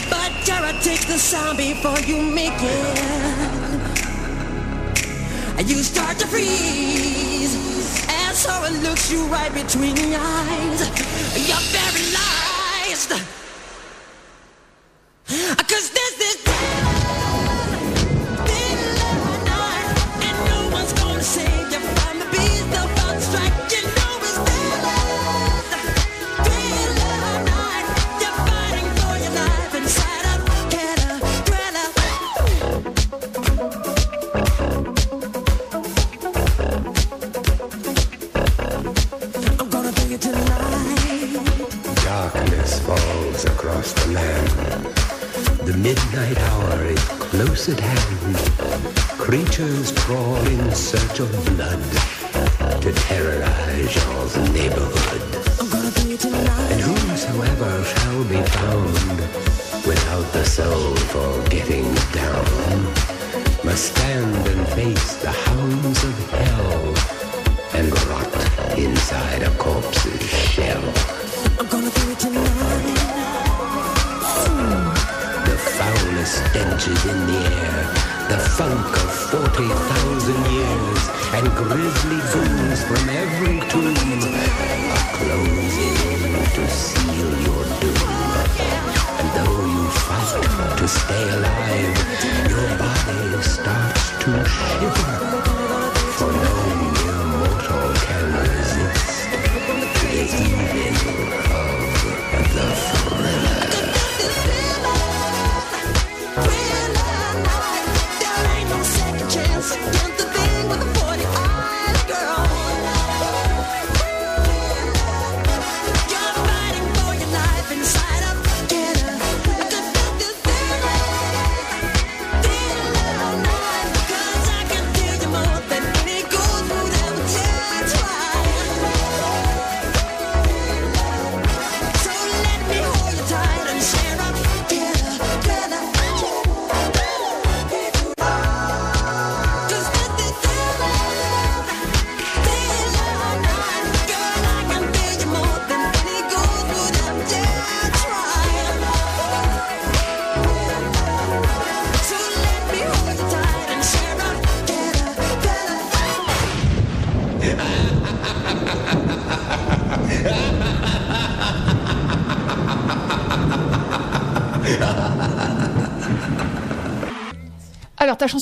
[0.09, 2.99] but terror takes the sound before you make it.
[5.57, 7.55] And you start to freeze
[8.09, 10.81] as horror looks you right between the eyes.
[11.47, 11.92] You're paralyzed.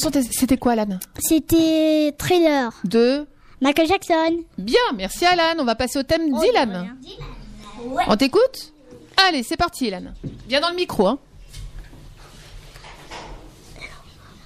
[0.01, 0.99] Chanson c'était quoi Alan?
[1.19, 2.71] C'était Thriller.
[2.83, 3.25] De?
[3.61, 4.39] Michael Jackson.
[4.57, 5.59] Bien, merci Alan.
[5.59, 6.95] On va passer au thème Dylan.
[8.07, 8.73] On t'écoute?
[9.27, 10.11] Allez, c'est parti Alan.
[10.47, 11.07] Viens dans le micro.
[11.07, 11.19] Hein.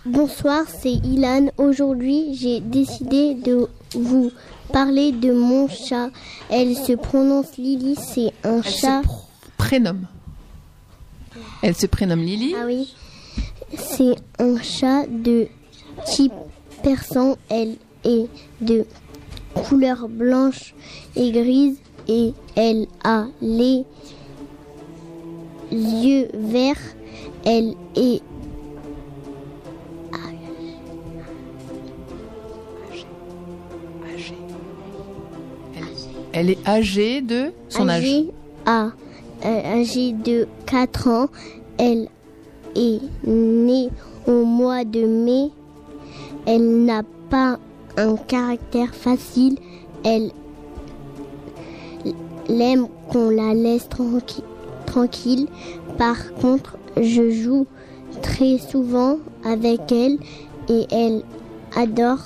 [0.05, 1.47] Bonsoir, c'est Ilan.
[1.57, 4.31] Aujourd'hui, j'ai décidé de vous
[4.71, 6.09] parler de mon chat.
[6.49, 9.01] Elle se prononce Lily, c'est un Elle chat.
[9.01, 9.19] se pr-
[9.57, 10.07] prénomme.
[11.63, 12.53] Elle se prénomme Lily.
[12.59, 12.93] Ah oui.
[13.78, 15.47] C'est un chat de
[16.05, 16.34] type
[16.84, 17.36] persan.
[17.49, 18.28] Elle est
[18.61, 18.86] de
[19.53, 20.73] couleur blanche
[21.15, 23.86] et grise et elle a les
[25.71, 26.76] yeux verts.
[27.45, 28.21] Elle est
[36.38, 38.03] Elle est âgée de son âge.
[38.03, 38.28] âgée
[38.65, 38.89] à
[39.45, 41.30] euh, âgée de 4 ans.
[41.78, 42.09] Elle
[43.26, 43.89] née
[44.28, 45.51] au mois de mai.
[46.45, 47.57] Elle n'a pas
[47.97, 49.57] un caractère facile.
[50.03, 50.32] Elle
[52.47, 54.43] elle aime qu'on la laisse tranqui-
[54.86, 55.47] tranquille.
[55.97, 57.65] Par contre, je joue
[58.21, 60.17] très souvent avec elle
[60.69, 61.23] et elle
[61.76, 62.19] adore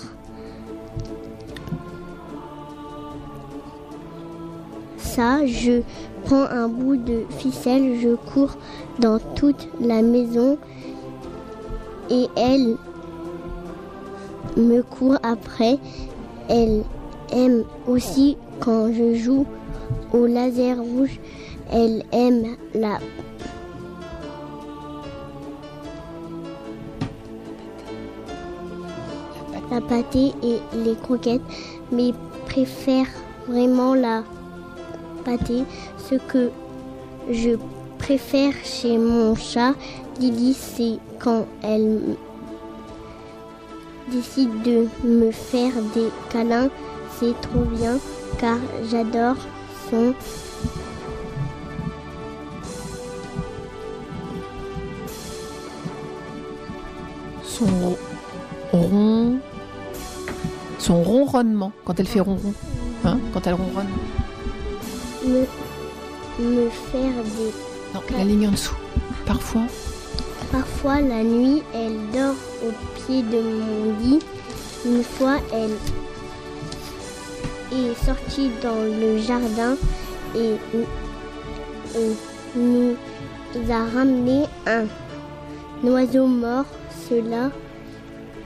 [4.98, 5.82] ça, je
[6.26, 8.58] prends un bout de ficelle, je cours
[9.00, 10.58] dans toute la maison
[12.10, 12.76] et elle
[14.58, 15.78] me court après.
[16.50, 16.84] Elle
[17.32, 19.46] aime aussi quand je joue
[20.14, 21.20] au laser rouge.
[21.72, 23.00] Elle aime la
[29.72, 31.42] la pâtée et les croquettes,
[31.92, 32.12] mais
[32.48, 33.06] préfère
[33.48, 34.24] vraiment la
[35.24, 35.64] pâté.
[35.98, 36.50] Ce que
[37.30, 37.52] je
[38.00, 39.76] préfère chez mon chat,
[40.20, 42.16] Lily, c'est quand elle
[44.12, 46.70] décide de me faire des câlins.
[47.20, 48.00] C'est trop bien
[48.40, 48.58] car
[48.90, 49.36] j'adore
[49.90, 50.14] son
[57.44, 57.98] Son
[58.72, 59.38] rond.
[60.78, 61.74] Son ronronnement.
[61.84, 62.54] Quand elle fait ronron.
[63.04, 63.90] Hein Quand elle ronronne.
[65.26, 65.46] me,
[66.40, 68.76] me faire des Non, la ligne en dessous.
[69.26, 69.64] Parfois.
[70.52, 74.20] Parfois, la nuit, elle dort au pied de mon lit.
[74.86, 75.76] Une fois, elle
[77.78, 79.76] est sortie dans le jardin
[80.36, 80.56] et,
[82.56, 82.96] nous
[83.70, 84.86] a ramené un
[85.88, 86.66] oiseau mort.
[87.10, 87.52] Cela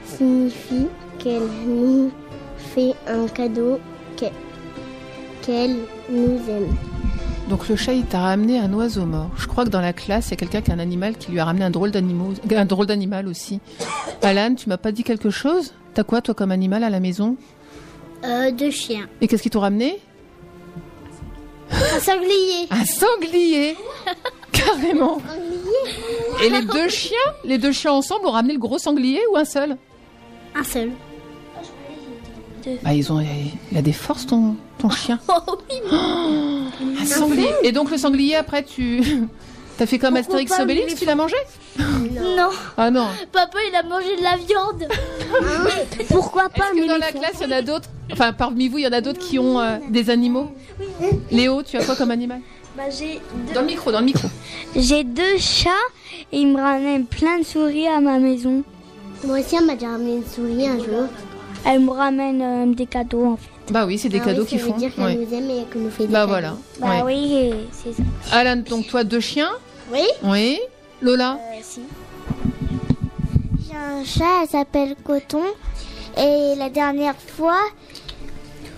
[0.06, 0.88] signifie
[1.20, 2.12] qu'elle nous
[2.58, 3.80] fait un cadeau,
[4.18, 4.26] que-
[5.42, 5.78] qu'elle
[6.10, 6.76] nous aime.
[7.50, 9.30] Donc le chat, il t'a ramené un oiseau mort.
[9.38, 11.32] Je crois que dans la classe, il y a quelqu'un qui a un animal qui
[11.32, 13.60] lui a ramené un drôle d'animal, un drôle d'animal aussi.
[14.22, 15.74] Alan, tu m'as pas dit quelque chose?
[15.94, 17.36] T'as quoi toi comme animal à la maison?
[18.24, 19.08] Euh, deux chiens.
[19.20, 20.00] Et qu'est-ce qu'ils t'ont ramené?
[21.70, 22.68] Un sanglier.
[22.72, 23.76] Un sanglier?
[24.52, 25.18] Carrément
[26.44, 27.18] Et les deux chiens?
[27.44, 29.78] Les deux chiens ensemble ont ramené le gros sanglier ou un seul?
[30.56, 30.92] Un seul.
[32.84, 33.20] Bah ils ont,
[33.72, 35.20] il a des forces ton, ton chien.
[35.30, 35.78] Oh oui.
[37.02, 37.50] Un sanglier.
[37.64, 39.02] Et donc le sanglier après tu,
[39.78, 41.36] t'as fait comme Pourquoi Astérix Obélix, tu l'as mangé?
[41.80, 42.50] Non.
[42.78, 43.08] Ah non.
[43.32, 44.88] Papa, il a mangé de la viande.
[46.10, 47.90] Pourquoi pas Est-ce que dans la classe il y en a d'autres?
[48.12, 50.52] Enfin parmi vous il y en a d'autres qui ont euh, des animaux?
[51.32, 52.42] Léo, tu as quoi comme animal?
[52.76, 53.20] Bah, j'ai
[53.54, 54.28] Dans le micro, dans le micro.
[54.76, 55.70] J'ai deux chats
[56.32, 58.64] et ils me ramènent plein de souris à ma maison.
[59.26, 61.08] Moi aussi, elle m'a déjà ramené une souris un jour.
[61.66, 62.42] Elles me ramènent
[62.72, 63.50] euh, des cadeaux en fait.
[63.74, 64.78] Bah oui, c'est des Ah cadeaux oui, qu'ils ça veut font.
[64.78, 65.16] dire qu'elle Ouais.
[65.16, 66.30] nous aime et qu'elle nous fait des Bah cadeaux.
[66.30, 66.54] voilà.
[66.82, 67.16] Bah ouais.
[67.16, 68.04] oui, c'est ça.
[68.38, 69.52] Alan, donc toi deux chiens
[69.92, 70.02] Oui.
[70.24, 70.60] Oui.
[71.02, 71.82] Lola si.
[73.68, 75.42] J'ai un chat, elle s'appelle Coton.
[76.18, 77.58] Et la dernière fois,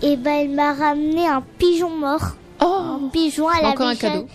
[0.01, 2.35] eh ben, elle m'a ramené un pigeon mort.
[2.61, 4.27] un pigeon, elle Encore avait, un cadeau.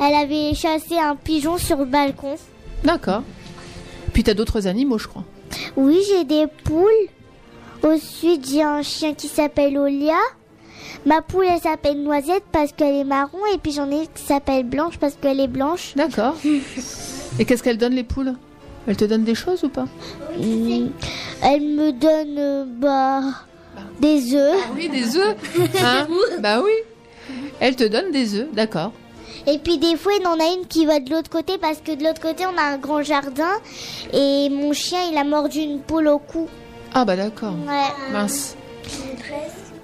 [0.00, 2.34] elle avait chassé un pigeon sur le balcon.
[2.84, 3.22] D'accord.
[4.12, 5.24] Puis t'as d'autres animaux, je crois.
[5.76, 6.88] Oui, j'ai des poules.
[7.82, 10.18] Ensuite, j'ai un chien qui s'appelle Olia.
[11.06, 13.38] Ma poule, elle s'appelle Noisette parce qu'elle est marron.
[13.54, 15.94] Et puis j'en ai qui s'appelle Blanche parce qu'elle est blanche.
[15.96, 16.34] D'accord.
[17.38, 18.34] Et qu'est-ce qu'elles donnent les poules?
[18.86, 19.86] Elles te donnent des choses ou pas?
[20.36, 20.88] Mm.
[21.42, 23.20] Elle me donne euh, bah,
[24.00, 24.56] des œufs.
[24.74, 25.36] Oui, des œufs.
[25.82, 26.06] Hein?
[26.40, 26.72] Bah oui.
[27.60, 28.92] Elles te donnent des œufs, d'accord.
[29.46, 31.94] Et puis des fois, il en a une qui va de l'autre côté parce que
[31.94, 33.52] de l'autre côté, on a un grand jardin.
[34.12, 36.48] Et mon chien, il a mordu une poule au cou.
[36.94, 37.54] Ah bah d'accord.
[37.66, 38.12] Ouais.
[38.12, 38.56] Mince.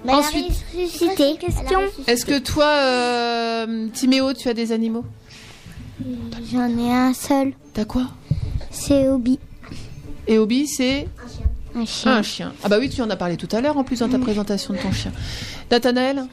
[0.07, 1.37] A Ensuite- ressuscité.
[1.39, 1.79] Question.
[2.07, 5.03] Est-ce que toi, euh, Timéo, tu as des animaux?
[6.51, 7.53] J'en ai un seul.
[7.73, 8.03] T'as quoi?
[8.69, 9.39] C'est Obi.
[10.27, 11.07] Et Obi, c'est?
[11.75, 12.11] Un chien.
[12.17, 12.53] un chien.
[12.63, 14.73] Ah bah oui, tu en as parlé tout à l'heure en plus dans ta présentation
[14.73, 15.11] de ton chien.
[15.71, 16.23] Nathanaël?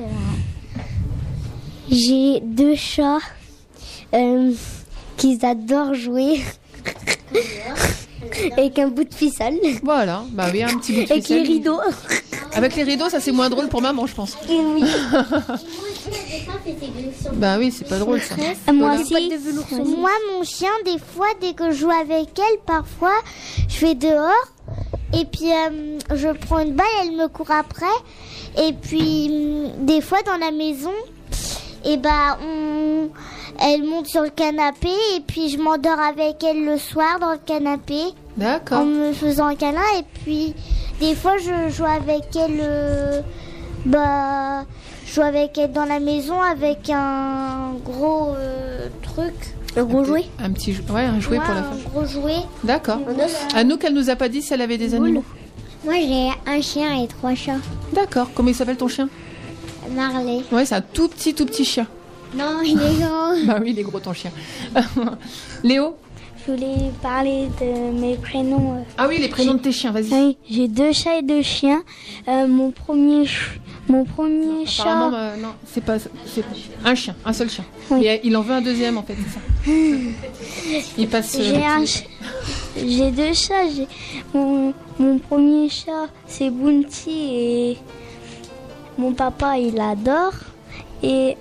[1.90, 3.18] J'ai deux chats
[4.14, 4.52] euh,
[5.16, 6.40] qui adorent jouer.
[8.56, 9.58] Avec un bout de ficelle.
[9.82, 11.46] Voilà, bah oui, un petit bout de Avec les ficelle.
[11.46, 11.80] rideaux.
[12.54, 14.36] Avec les rideaux, ça c'est moins drôle pour maman, je pense.
[14.48, 14.84] Oui.
[17.34, 18.34] Bah oui, c'est pas drôle ça.
[18.72, 19.00] Moi Lola.
[19.02, 19.30] aussi.
[19.96, 23.14] Moi, mon chien, des fois, dès que je joue avec elle, parfois,
[23.68, 24.30] je vais dehors.
[25.18, 27.86] Et puis, euh, je prends une balle, elle me court après.
[28.58, 30.92] Et puis, hum, des fois, dans la maison,
[31.84, 33.08] et bah, on...
[33.60, 34.88] elle monte sur le canapé.
[35.16, 37.98] Et puis, je m'endors avec elle le soir dans le canapé.
[38.36, 38.80] D'accord.
[38.80, 39.80] En me faisant un câlin.
[39.98, 40.54] Et puis,
[41.00, 42.58] des fois, je joue avec elle.
[42.60, 43.20] euh,
[43.84, 44.64] bah,
[45.06, 49.34] je joue avec elle dans la maison avec un gros euh, truc.
[49.76, 51.78] Un gros jouet Un petit jou- ouais, un jouet pour la femme.
[51.86, 52.36] Un gros jouet.
[52.62, 52.98] D'accord.
[53.54, 55.24] Anouk, elle nous a pas dit si elle avait des animaux.
[55.84, 57.56] Moi, j'ai un chien et trois chats.
[57.92, 58.28] D'accord.
[58.34, 59.08] Comment il s'appelle ton chien?
[59.90, 60.40] Marley.
[60.52, 61.86] Ouais, c'est un tout petit, tout petit chien.
[62.34, 63.34] Non, il est grand.
[63.46, 64.30] Bah oui, il est gros ton chien.
[65.62, 65.96] Léo
[66.46, 68.76] Je voulais parler de mes prénoms.
[68.78, 68.82] euh.
[68.98, 70.12] Ah oui, les prénoms de tes chiens, vas-y.
[70.12, 71.82] Oui, j'ai deux chats et deux chiens.
[72.28, 75.16] Euh, mon premier, ch- mon premier Apparemment, chat.
[75.18, 76.44] euh, non, c'est pas, c'est
[76.84, 77.64] un chien, un seul chien.
[78.00, 79.40] Et euh, il en veut un deuxième en fait, c'est ça.
[80.98, 81.36] Il passe.
[81.38, 82.04] euh, J'ai un ch-
[82.76, 83.68] j'ai deux chats.
[83.74, 83.86] J'ai
[84.34, 87.78] mon, mon premier chat, c'est Bounty et
[88.98, 90.32] mon papa il adore
[91.02, 91.36] et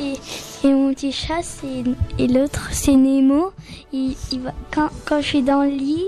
[0.00, 1.84] et, et mon petit chat c'est
[2.18, 3.52] et l'autre c'est Nemo.
[3.92, 6.06] Il, il va quand quand je suis dans le lit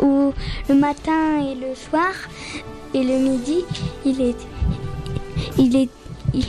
[0.00, 0.32] ou
[0.68, 2.12] le matin et le soir
[2.94, 3.58] et le midi,
[4.04, 4.36] il est
[5.58, 5.88] il est
[6.34, 6.44] il-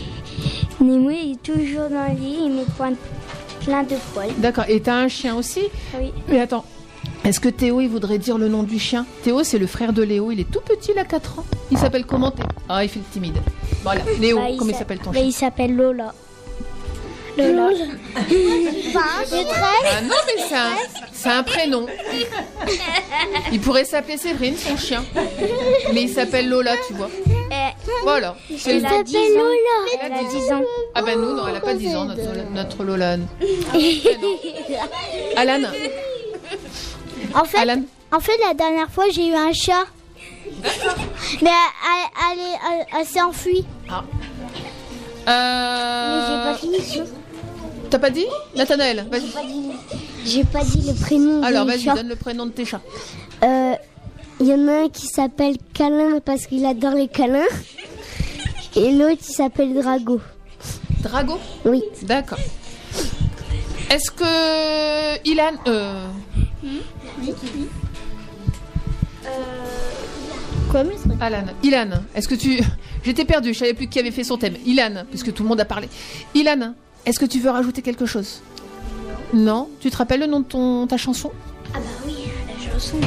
[0.80, 2.94] Nemo il est toujours dans le lit, il met plein,
[3.66, 4.34] plein de poils.
[4.40, 4.66] D'accord.
[4.68, 5.62] Et t'as un chien aussi?
[6.00, 6.12] Oui.
[6.28, 6.66] Mais attends.
[7.24, 9.06] Est-ce que Théo, il voudrait dire le nom du chien?
[9.24, 10.32] Théo, c'est le frère de Léo.
[10.32, 11.46] Il est tout petit, il a 4 ans.
[11.70, 12.34] Il s'appelle comment
[12.68, 13.38] Ah, il fait le timide.
[13.84, 14.02] Voilà.
[14.20, 15.28] Léo, Bah, comment il s'a- s'appelle ton bah, chien?
[15.28, 16.16] Il s'appelle Lola.
[17.38, 17.86] Lola.
[18.96, 20.76] Ah non, mais c'est un,
[21.14, 21.86] c'est un prénom.
[23.52, 25.04] Il pourrait s'appeler Séverine, son chien.
[25.94, 27.10] Mais il s'appelle Lola, tu vois.
[28.04, 28.36] Voilà.
[28.58, 29.22] C'est Elle le- a 10 ans.
[30.02, 30.62] Elle a 10 ans.
[30.96, 33.18] Ah bah nous, non, elle a pas 10 ans, notre, notre Lola.
[35.36, 35.62] Alan
[37.34, 37.58] En fait,
[38.14, 39.86] en fait, la dernière fois, j'ai eu un chat.
[41.42, 43.66] Mais elle, elle, est- elle- elle s'est enfuie.
[43.90, 44.04] Ah.
[45.28, 47.04] Mais j'ai pas fini.
[47.92, 47.98] Euh...
[47.98, 48.26] T'as pas dit
[48.56, 49.32] Nathanaël, vas-y.
[50.26, 51.44] J'ai pas dit le prénom.
[51.44, 52.82] Alors vas-y, donne le prénom de tes chats.
[53.44, 53.74] Euh,
[54.40, 57.46] Il y en a un qui s'appelle Câlin parce qu'il adore les câlins.
[58.76, 60.22] Et l'autre, il s'appelle Drago.
[61.04, 61.84] Drago Oui.
[62.04, 62.40] D'accord.
[63.90, 65.58] Est-ce que Ilan...
[65.68, 66.08] Euh...
[70.72, 70.84] Quoi,
[71.20, 72.62] Alan, Ilan, est-ce que tu...
[73.04, 74.56] J'étais perdue, je savais plus qui avait fait son thème.
[74.66, 75.90] Ilan, puisque tout le monde a parlé.
[76.34, 76.74] Ilan,
[77.06, 78.42] est-ce que tu veux rajouter quelque chose?
[79.34, 81.32] Non Tu te rappelles le nom de ton, ta chanson?
[81.74, 82.16] Ah bah oui,
[82.48, 82.98] la chanson.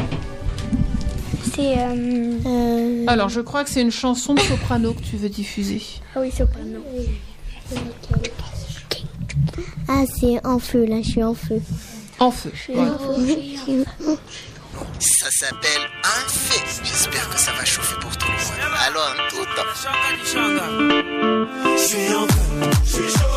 [1.55, 1.77] C'est...
[1.79, 5.83] euh, Alors, je crois que c'est une chanson de soprano que tu veux diffuser.
[6.17, 6.81] Ah oui, soprano.
[9.89, 11.61] Ah, c'est en feu, là, je suis en feu.
[12.19, 12.53] En feu.
[12.73, 12.97] voilà.
[14.99, 16.83] Ça s'appelle un fait.
[16.85, 18.41] J'espère que ça va chauffer pour tout le monde.
[18.75, 19.37] Un tout.
[20.17, 20.93] Je suis en feu,
[21.77, 22.27] je suis chaud,
[22.85, 23.34] je suis chaud,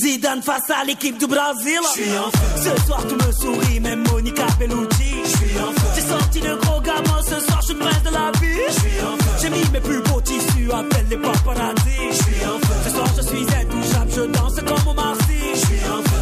[0.00, 1.78] Zidane face à l'équipe du Brésil.
[1.94, 2.70] Je suis en feu.
[2.70, 5.12] Ce soir, tout me sourit, même Monica Bellucci.
[5.24, 5.88] Je suis en feu.
[5.94, 8.62] J'ai sorti le gros gamin, ce soir, je suis prince de la vie.
[8.68, 9.30] Je suis en feu.
[9.42, 11.98] J'ai mis mes plus beaux tissus, appelle les paparazzi.
[12.12, 12.74] Je suis en feu.
[12.84, 15.30] Ce soir, je suis intouchable, je danse comme au Marcy.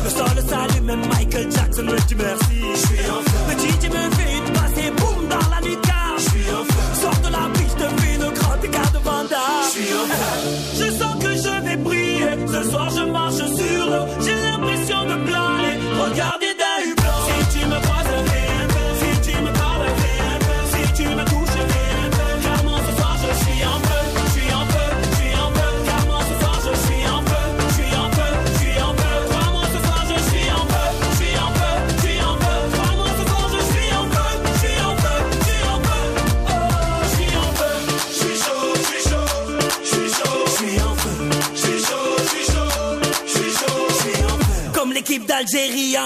[0.05, 2.58] Le sol même Michael Jackson me dit merci.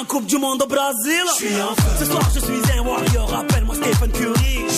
[0.03, 1.23] En Coupe du Monde au Brésil.
[1.99, 3.35] Ce soir, je suis un warrior.
[3.35, 4.72] Appelle-moi Stephen Curry.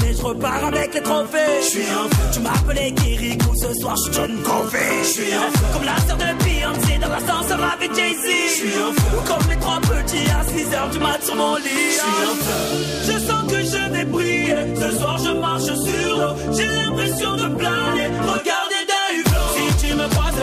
[0.00, 1.60] mais je repars avec les trophées.
[1.60, 2.24] Je suis un feu.
[2.32, 4.78] Tu m'appelais Kirikou, ce soir je suis John Covey.
[5.02, 5.66] Je suis un feu.
[5.72, 8.26] Comme la sœur de Beyoncé dans l'ascenseur avec Jay-Z.
[8.48, 9.16] Je suis un feu.
[9.28, 11.64] Comme les trois petits à 6 heures du mat sur mon lit.
[11.64, 12.62] Je suis un feu.
[13.08, 14.56] Je sens que je vais briller.
[14.80, 16.34] Ce soir je marche sur l'eau.
[16.56, 18.08] J'ai l'impression de planer.
[18.34, 19.48] Regardez d'un hublot.
[19.56, 20.42] Si tu me croises,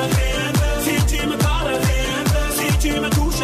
[0.83, 2.11] si tu me parles, rien
[2.57, 3.43] si tu me touches,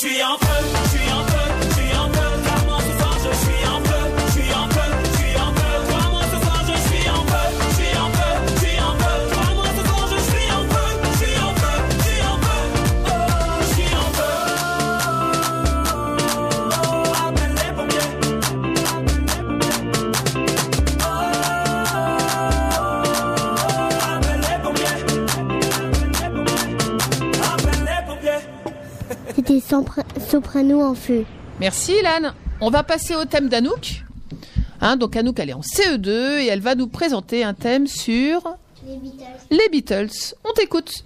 [0.00, 0.47] je suis en
[29.68, 31.24] soprano en feu.
[31.60, 32.32] Merci Ilan.
[32.60, 34.04] On va passer au thème d'Anouk.
[34.80, 38.56] Hein, donc Anouk, elle est en CE2 et elle va nous présenter un thème sur
[39.50, 40.34] les Beatles.
[40.44, 41.04] On t'écoute.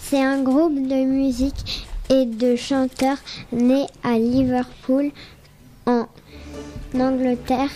[0.00, 3.18] C'est un groupe de musique et de chanteurs
[3.52, 5.10] né à Liverpool,
[5.86, 6.06] en
[6.94, 7.70] Angleterre.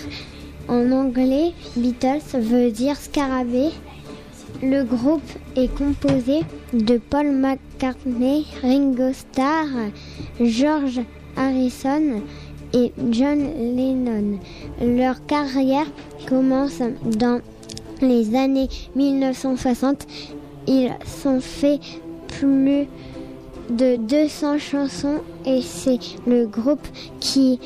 [0.67, 3.71] En anglais, Beatles veut dire scarabée.
[4.63, 6.41] Le groupe est composé
[6.73, 9.67] de Paul McCartney, Ringo Starr,
[10.41, 11.01] George
[11.37, 12.23] Harrison
[12.73, 14.39] et John Lennon.
[14.81, 15.87] Leur carrière
[16.29, 17.41] commence dans
[18.01, 20.07] les années 1960.
[20.67, 21.79] Ils sont fait
[22.29, 22.87] plus
[23.71, 26.87] de 200 chansons et c'est le groupe
[27.21, 27.61] qui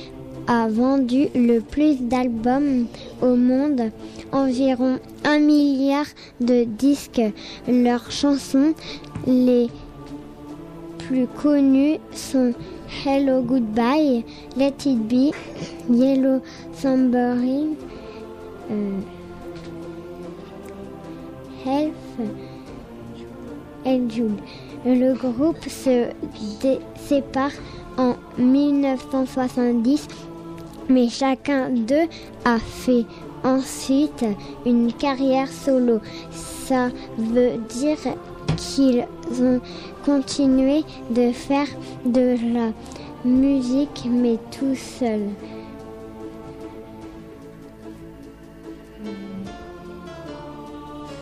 [0.47, 2.87] a vendu le plus d'albums
[3.21, 3.91] au monde,
[4.33, 6.07] environ un milliard
[6.41, 7.23] de disques.
[7.67, 8.75] Leurs chansons
[9.27, 9.69] les
[10.99, 12.53] plus connues sont
[13.05, 14.25] Hello Goodbye,
[14.57, 15.33] Let It Be,
[15.91, 16.41] Yellow
[16.75, 17.75] Submarine,
[18.71, 19.01] euh,
[21.67, 21.93] Health
[23.85, 24.39] et Jude.
[24.85, 26.09] Le groupe se
[26.97, 27.53] sépare
[27.97, 30.09] en 1970,
[30.89, 32.09] mais chacun d'eux
[32.45, 33.05] a fait
[33.45, 34.25] ensuite
[34.67, 36.01] une carrière solo.
[36.31, 37.99] Ça veut dire
[38.57, 39.07] qu'ils
[39.43, 39.61] ont
[40.05, 41.69] continué de faire
[42.05, 42.73] de la
[43.25, 45.29] musique, mais tout seuls.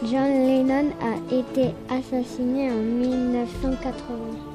[0.05, 4.46] John Lennon a été assassiné en 1980.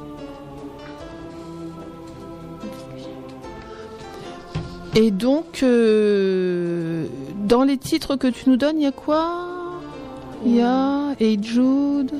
[4.95, 7.05] Et donc, euh,
[7.47, 9.79] dans les titres que tu nous donnes, il y a quoi?
[10.45, 12.11] Il y a Hey Jude.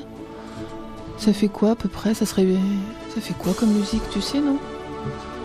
[1.18, 2.14] Ça fait quoi à peu près?
[2.14, 2.46] Ça serait,
[3.14, 4.56] ça fait quoi comme musique, tu sais, non?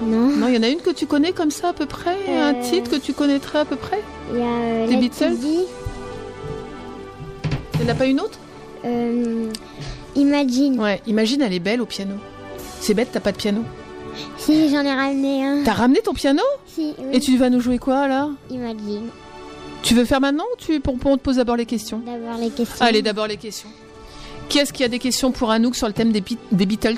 [0.03, 0.29] Non.
[0.37, 2.15] Non, il y en a une que tu connais comme ça à peu près?
[2.29, 2.61] Un Euh.
[2.63, 4.01] titre que tu connaîtrais à peu près?
[4.31, 5.35] Il y a euh, Les Beatles?
[7.73, 8.39] Il n'y en a pas une autre?
[8.85, 9.51] Euh,
[10.15, 10.79] Imagine.
[10.79, 12.15] Ouais, imagine, elle est belle au piano.
[12.79, 13.61] C'est bête, t'as pas de piano?
[14.37, 15.63] Si, j'en ai ramené un.
[15.63, 17.05] T'as ramené ton piano Si, oui.
[17.13, 19.09] Et tu vas nous jouer quoi là Imagine.
[19.83, 22.37] Tu veux faire maintenant ou tu, pour, pour- on te pose d'abord les questions D'abord
[22.39, 22.85] les questions.
[22.85, 23.69] Allez, d'abord les questions.
[24.49, 26.97] Qui est-ce qui a des questions pour Anouk sur le thème des, Be- des Beatles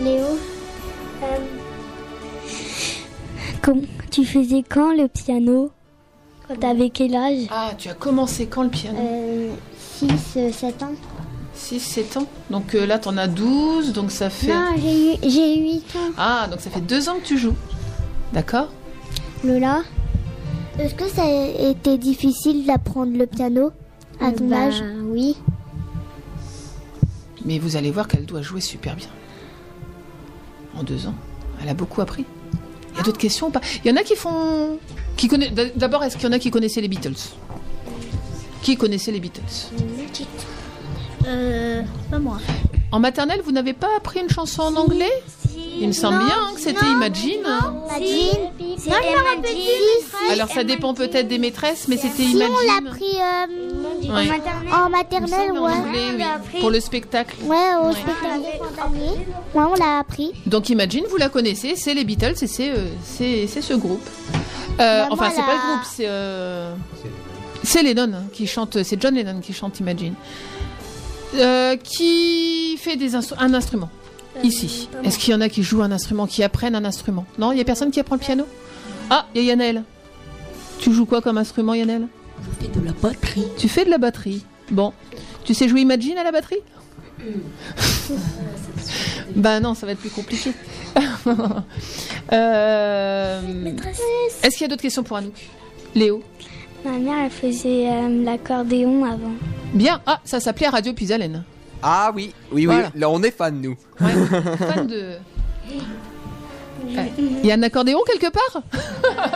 [0.00, 0.38] Léo.
[3.62, 5.70] Comme tu faisais quand le piano
[6.46, 8.98] Quand t'avais quel âge Ah, tu as commencé quand le piano
[9.98, 10.08] 6,
[10.52, 10.92] 7 ans.
[11.58, 12.26] 6, 7 ans.
[12.50, 14.46] Donc euh, là, t'en as 12, donc ça fait...
[14.48, 16.12] Non, j'ai eu, j'ai 8 ans.
[16.16, 17.54] Ah, donc ça fait 2 ans que tu joues.
[18.32, 18.68] D'accord
[19.44, 19.82] Lola
[20.78, 23.72] Est-ce que ça a été difficile d'apprendre le piano
[24.20, 24.82] à ton Bah, âge?
[25.06, 25.36] Oui.
[27.44, 29.08] Mais vous allez voir qu'elle doit jouer super bien.
[30.76, 31.14] En 2 ans.
[31.60, 32.24] Elle a beaucoup appris.
[32.92, 33.60] Il y a d'autres questions ou pas?
[33.84, 34.78] Il y en a qui font...
[35.16, 35.52] Qui connaissent...
[35.76, 37.14] D'abord, est-ce qu'il y en a qui connaissaient les Beatles?
[38.62, 39.42] Qui connaissait les Beatles?
[41.28, 42.38] Euh, pas moi.
[42.90, 45.12] En maternelle, vous n'avez pas appris une chanson en anglais
[45.80, 47.40] Il me semble bien que c'était Imagine.
[47.40, 48.76] Imagine.
[48.78, 50.32] C'est Non, je me rappelle plus.
[50.32, 52.54] Alors ça dépend peut-être des maîtresses, mais c'était Si, Imagine.
[52.54, 54.30] on l'a pris euh, Ouais.
[54.72, 55.72] en maternelle, En ouais.
[55.72, 57.36] anglais, oui, pour le spectacle.
[57.44, 57.92] Ouais, au Ouais.
[57.92, 58.40] spectacle.
[59.54, 60.32] Ouais, on l'a appris.
[60.46, 64.06] Donc Imagine, vous la connaissez, c'est les Beatles et c'est euh, c'est c'est ce groupe.
[64.80, 66.72] Euh, Bah, enfin, c'est la- pas le groupe, c'est euh,
[67.64, 70.14] c'est Lennon qui chante, c'est John Lennon qui chante Imagine.
[71.34, 73.90] Euh, qui fait des instru- un instrument.
[74.42, 74.88] Ici.
[75.04, 77.26] Est-ce qu'il y en a qui jouent un instrument, qui apprennent un instrument?
[77.38, 78.44] Non, il y a personne qui apprend le piano?
[79.10, 79.82] Ah, il y a Yannel.
[80.78, 82.06] Tu joues quoi comme instrument, Yannel
[82.60, 83.44] Je fais de la batterie.
[83.58, 84.44] Tu fais de la batterie.
[84.70, 84.92] Bon,
[85.44, 86.60] tu sais jouer Imagine à la batterie?
[89.34, 90.52] Bah non, ça va être plus compliqué.
[92.32, 93.40] Euh,
[94.42, 95.32] Est-ce qu'il y a d'autres questions pour Anouk
[95.94, 96.22] Léo?
[96.84, 99.32] Ma mère, elle faisait euh, l'accordéon avant.
[99.74, 100.00] Bien.
[100.06, 101.44] Ah, ça s'appelait Radio Puisalène.
[101.82, 103.76] Ah oui, oui, oui, là on est fan nous.
[103.98, 105.12] Fan de...
[106.88, 108.62] Il y a un accordéon quelque part?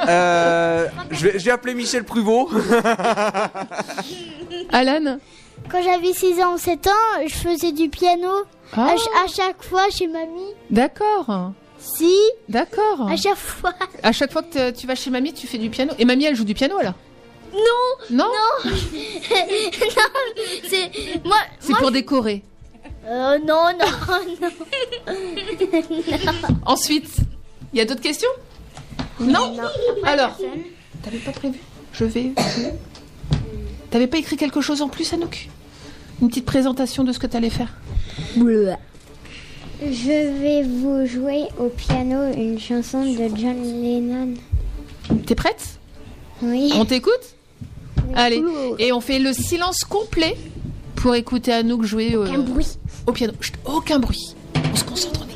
[0.08, 2.48] Euh, je, vais, je vais appeler Michel Pruvot.
[4.72, 5.18] Alan?
[5.68, 8.28] Quand j'avais 6 ans ou 7 ans, je faisais du piano
[8.72, 8.84] Ah.
[8.86, 10.52] à, ch- à chaque fois chez mamie.
[10.70, 11.52] D'accord.
[11.78, 12.12] Si,
[12.48, 13.08] D'accord.
[13.08, 13.72] à chaque fois.
[14.02, 15.92] À chaque fois que tu vas chez mamie, tu fais du piano.
[15.98, 16.94] Et mamie, elle joue du piano alors?
[17.52, 17.60] Non
[18.10, 20.08] Non Non Non
[20.68, 20.90] C'est.
[21.24, 21.36] Moi.
[21.60, 22.42] C'est moi, pour décorer.
[23.06, 23.86] Euh, non, non,
[24.40, 25.16] non.
[26.66, 27.16] Ensuite,
[27.72, 28.28] il y a d'autres questions?
[29.20, 29.56] Non?
[30.04, 30.36] Alors,
[31.02, 31.58] t'avais pas prévu?
[31.92, 32.32] Je vais.
[33.90, 35.48] T'avais pas écrit quelque chose en plus, Anouk?
[36.20, 37.74] Une petite présentation de ce que t'allais faire?
[39.84, 44.34] Je vais vous jouer au piano une chanson de John Lennon.
[45.26, 45.80] T'es prête?
[46.40, 46.72] Oui.
[46.76, 47.34] On t'écoute?
[48.14, 48.42] Allez,
[48.78, 50.36] et on fait le silence complet
[50.96, 52.66] pour écouter Anouk jouer euh, Aucun bruit.
[53.06, 53.32] au piano.
[53.40, 54.34] Chut, aucun bruit.
[54.72, 55.26] On se concentre,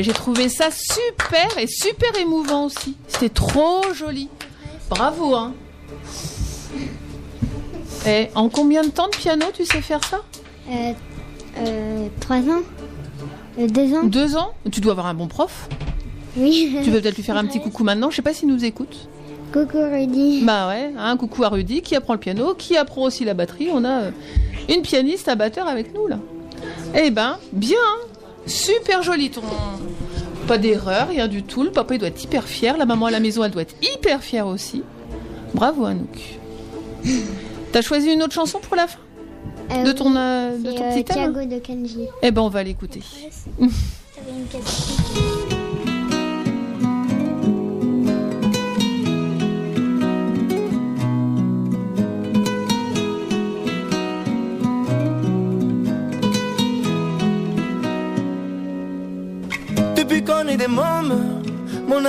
[0.00, 2.96] Et j'ai trouvé ça super et super émouvant aussi.
[3.06, 4.30] C'était trop joli.
[4.88, 5.52] Bravo hein.
[8.06, 10.22] Et en combien de temps de piano tu sais faire ça?
[10.70, 10.92] Euh,
[11.58, 12.62] euh, trois ans
[13.58, 14.52] Euh, Deux ans Deux ans?
[14.72, 15.68] Tu dois avoir un bon prof.
[16.34, 16.78] Oui.
[16.82, 18.08] Tu peux peut-être lui faire un petit coucou maintenant?
[18.08, 19.06] Je sais pas s'il nous écoute.
[19.52, 20.44] Coucou Rudy.
[20.44, 23.68] Bah ouais, un coucou à Rudy qui apprend le piano, qui apprend aussi la batterie.
[23.70, 24.10] On a euh,
[24.70, 26.18] une pianiste à batteur avec nous là.
[26.94, 28.06] Eh ben, bien, hein.
[28.46, 29.42] super joli ton.
[30.50, 31.62] Pas d'erreur, rien du tout.
[31.62, 32.76] Le papa il doit être hyper fier.
[32.76, 34.82] La maman à la maison elle doit être hyper fière aussi.
[35.54, 36.40] Bravo Anouk.
[37.72, 38.98] T'as choisi une autre chanson pour la fin
[39.70, 42.08] Euh, de ton, euh, de ton euh, petit thème Thiago de Kenji.
[42.22, 43.00] Eh ben on va l'écouter.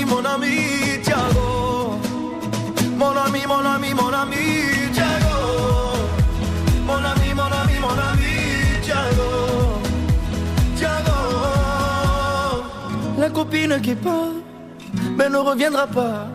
[0.00, 0.06] pire.
[0.06, 0.56] Mon ami,
[2.98, 4.44] mon ami, mon ami, ami, mon ami,
[4.92, 5.38] Thiago.
[6.86, 8.34] Mon ami, mon ami, mon ami,
[8.82, 9.30] Thiago.
[10.76, 11.18] Thiago.
[13.18, 14.34] La copine qui part,
[15.16, 16.26] mais ne reviendra pas.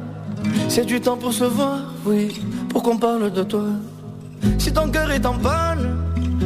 [0.69, 3.65] C'est du temps pour se voir, oui, pour qu'on parle de toi.
[4.57, 5.97] Si ton cœur est en panne,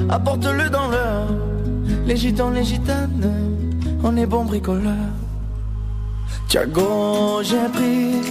[0.10, 1.28] apporte-le dans l'heure.
[2.06, 3.32] Les gitans, les gitanes,
[4.04, 4.96] on est bon bricoleur.
[6.48, 8.22] Tiago, j'ai pris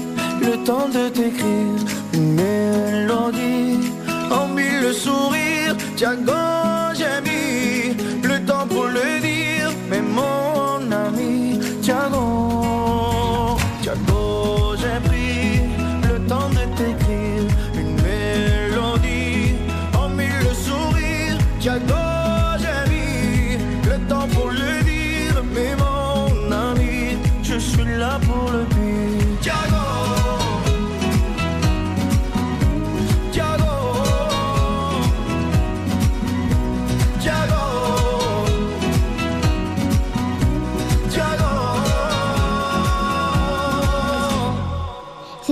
[0.40, 1.84] le temps de t'écrire
[2.14, 3.92] une mélodie
[4.30, 5.76] en mille sourires.
[5.96, 6.32] Tiago,
[6.94, 7.27] j'ai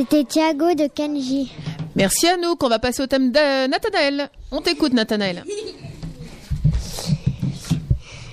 [0.09, 1.51] C'était Thiago de Kanji.
[1.97, 4.31] Merci Anouk, on va passer au thème de Nathanaël.
[4.53, 5.43] On t'écoute Nathanaël.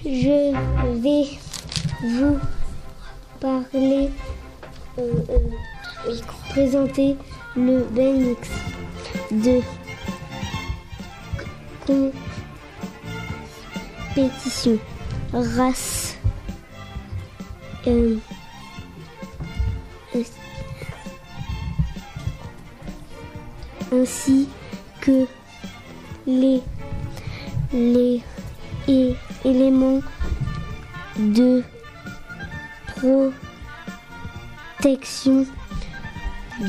[0.06, 0.54] Je
[1.02, 1.28] vais
[2.04, 2.38] vous
[3.40, 4.12] parler,
[5.00, 6.16] euh, euh,
[6.50, 7.18] présenter
[7.56, 8.50] le BMX
[9.32, 9.60] de
[14.14, 14.78] compétition
[15.34, 16.18] race
[17.88, 18.18] euh,
[23.94, 24.48] ainsi
[25.02, 25.28] que
[26.26, 26.62] les
[27.74, 28.22] les
[29.44, 30.02] éléments
[31.18, 31.64] de
[34.82, 35.46] protection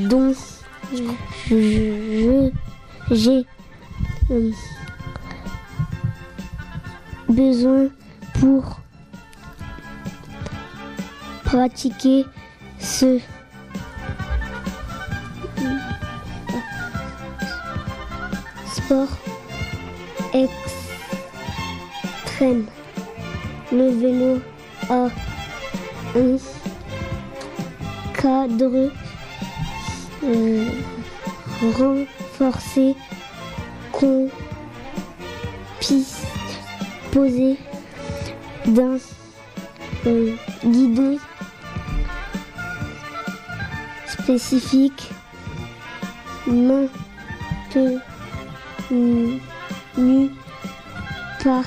[0.09, 0.33] dont
[1.49, 2.51] je
[3.11, 3.47] j'ai
[4.31, 4.51] euh,
[7.29, 7.89] besoin
[8.41, 8.81] pour
[11.45, 12.25] pratiquer
[12.79, 13.21] ce
[18.85, 19.17] sport
[22.33, 22.67] extrême.
[23.73, 24.41] Le vélo
[24.91, 25.09] a
[26.17, 26.37] un
[28.13, 28.91] cadre
[30.25, 30.69] euh,
[31.79, 32.95] renforcé
[33.93, 34.29] qu'on
[35.81, 36.23] puisse
[37.11, 37.57] poser
[38.67, 38.99] d'un
[40.07, 41.19] euh, guidon
[44.07, 45.11] spécifique
[51.43, 51.65] par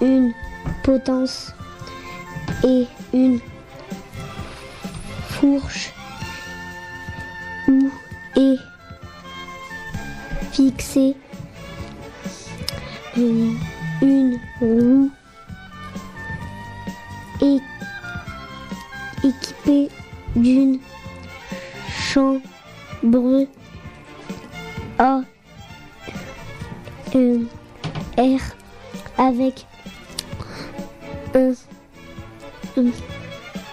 [0.00, 0.32] une
[0.82, 1.54] potence
[2.64, 3.40] et une
[5.28, 5.92] fourche
[7.68, 7.90] où
[8.36, 8.56] est
[10.52, 11.16] fixée
[13.18, 13.50] euh,
[14.02, 15.10] une roue
[17.40, 17.60] é-
[19.24, 19.88] équipée
[20.34, 20.78] d'une
[21.88, 23.46] chambre
[27.14, 28.40] air
[29.18, 29.66] avec
[31.34, 31.52] un,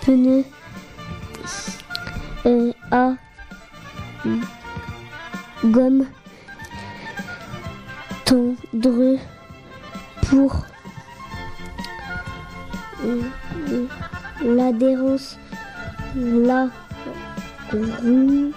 [0.01, 0.43] pneu
[2.45, 3.13] euh, à
[5.65, 6.05] gomme
[8.25, 9.17] tendre
[10.29, 10.65] pour
[13.03, 13.87] euh,
[14.43, 15.37] l'adhérence
[16.15, 16.69] la
[17.71, 18.51] roue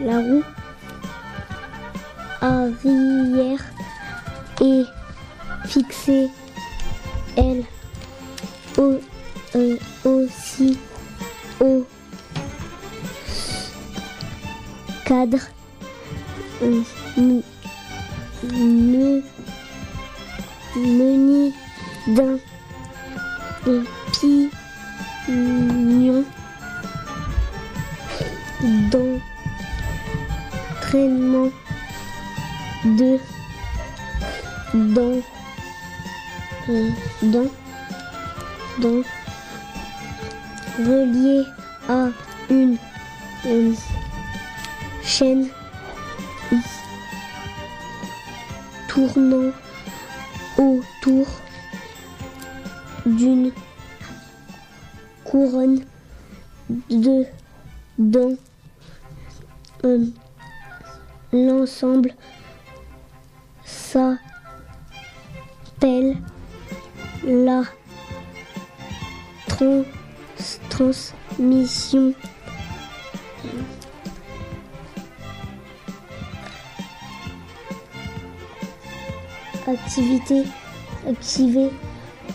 [0.00, 0.42] la roue
[2.40, 3.64] arrière
[4.60, 4.84] est
[5.66, 6.28] fixée
[7.36, 7.64] elle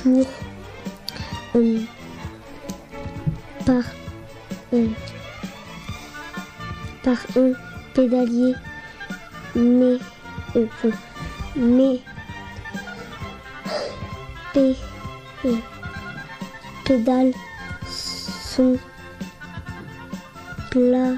[0.03, 0.25] pour
[1.55, 1.79] euh,
[3.65, 3.83] par
[4.73, 4.87] euh,
[7.03, 7.53] par un
[7.95, 8.53] pédalier
[9.55, 9.97] mais
[10.55, 10.67] euh,
[11.55, 11.99] mais
[14.53, 14.75] pé-
[15.45, 15.55] euh,
[16.85, 17.33] pédales
[17.89, 18.77] sont
[20.69, 21.17] plates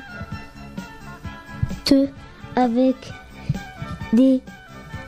[2.55, 2.95] avec
[4.13, 4.41] des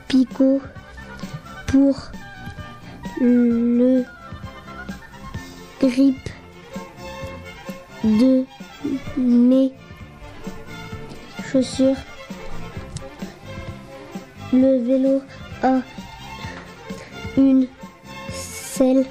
[0.10, 0.62] picots
[1.68, 1.96] pour
[3.22, 4.04] le
[5.80, 6.30] grip
[8.04, 8.46] de
[9.18, 9.72] mes
[11.52, 11.96] chaussures.
[14.54, 15.22] Le vélo
[15.64, 15.80] a
[17.38, 17.68] une
[18.32, 19.06] selle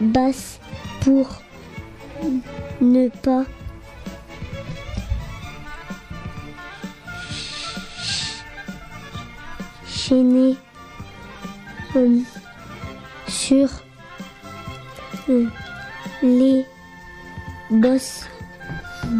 [0.00, 0.60] basse
[1.00, 1.28] pour
[2.80, 3.44] ne pas
[9.86, 10.56] chaîner
[13.26, 13.68] sur
[15.28, 15.46] euh,
[16.22, 16.64] les
[17.70, 18.26] bosses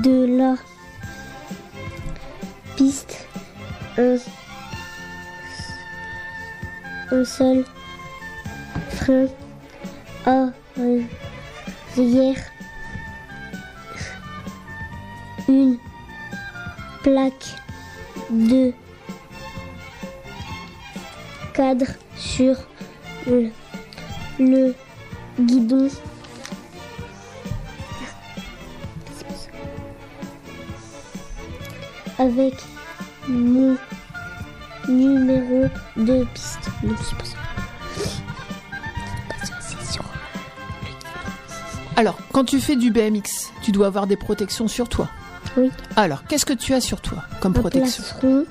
[0.03, 0.55] de la
[2.77, 3.27] piste.
[3.99, 4.17] Un,
[7.11, 7.65] un seul
[8.91, 9.27] frein
[10.25, 10.57] arrière.
[15.49, 15.79] Une
[17.03, 17.57] plaque
[18.31, 18.73] de
[21.55, 21.87] cadre
[22.19, 22.57] sur
[23.27, 23.51] le,
[24.39, 24.75] le
[25.41, 25.89] guidon.
[32.19, 32.55] Avec
[33.29, 33.77] mon
[34.89, 35.67] numéro
[35.97, 36.71] de piste.
[36.83, 37.37] Non, c'est pas ça.
[41.97, 45.09] Alors, quand tu fais du BMX, tu dois avoir des protections sur toi.
[45.57, 45.69] Oui.
[45.97, 48.03] Alors, qu'est-ce que tu as sur toi comme Un protection?
[48.05, 48.45] plastron,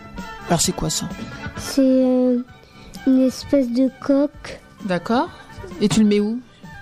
[0.49, 1.07] Alors, c'est quoi ça?
[1.57, 2.39] C'est euh,
[3.07, 4.59] une espèce de coque.
[4.85, 5.29] D'accord
[5.81, 6.39] Et tu le mets où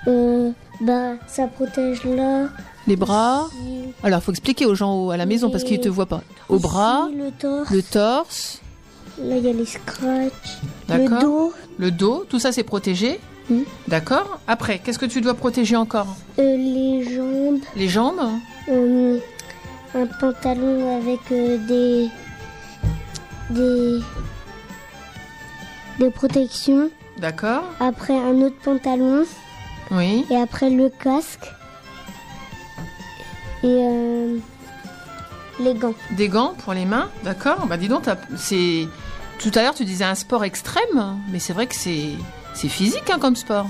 [0.07, 0.51] Euh,
[0.81, 2.47] bah, ça protège là.
[2.87, 6.05] Les bras ici, Alors, faut expliquer aux gens à la maison parce qu'ils te voient
[6.05, 6.21] pas.
[6.49, 7.71] Au bras, le torse.
[7.71, 8.61] le torse,
[9.17, 10.57] Là, il y a les scratchs.
[10.89, 11.53] d'accord Le dos.
[11.77, 13.19] Le dos, tout ça c'est protégé.
[13.87, 17.59] D'accord Après, qu'est-ce que tu dois protéger encore euh, les jambes.
[17.75, 18.19] Les jambes
[18.69, 19.19] euh,
[19.93, 22.09] un pantalon avec euh, des
[23.51, 23.99] des
[25.99, 26.89] des protections.
[27.17, 29.23] D'accord Après un autre pantalon
[29.91, 30.25] Oui.
[30.29, 31.45] et après le casque
[33.63, 34.37] et euh,
[35.59, 35.93] les gants.
[36.11, 38.03] Des gants pour les mains, d'accord Bah dis donc,
[38.35, 38.87] c'est...
[39.39, 42.09] Tout à l'heure tu disais un sport extrême, mais c'est vrai que c'est,
[42.53, 43.67] c'est physique hein, comme sport.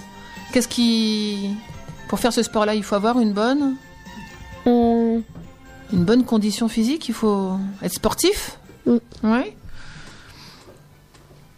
[0.51, 1.55] Qu'est-ce qui...
[2.07, 3.75] Pour faire ce sport-là, il faut avoir une bonne...
[4.67, 5.19] Euh,
[5.93, 8.57] Une bonne condition physique, il faut être sportif?
[8.85, 8.99] Oui.
[9.23, 9.55] Ouais.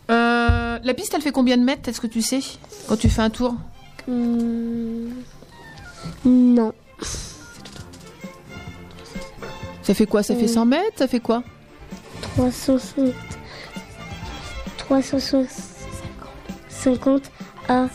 [0.09, 2.39] Euh, la piste, elle fait combien de mètres, est-ce que tu sais
[2.87, 3.55] Quand tu fais un tour?
[4.07, 5.09] Hum,
[6.25, 6.73] non.
[9.81, 10.23] Ça fait quoi?
[10.23, 10.53] Ça fait Euh.
[10.53, 10.97] 100 mètres?
[10.97, 11.43] Ça fait quoi?
[12.21, 13.13] 360
[14.77, 17.21] 350
[17.69, 17.87] à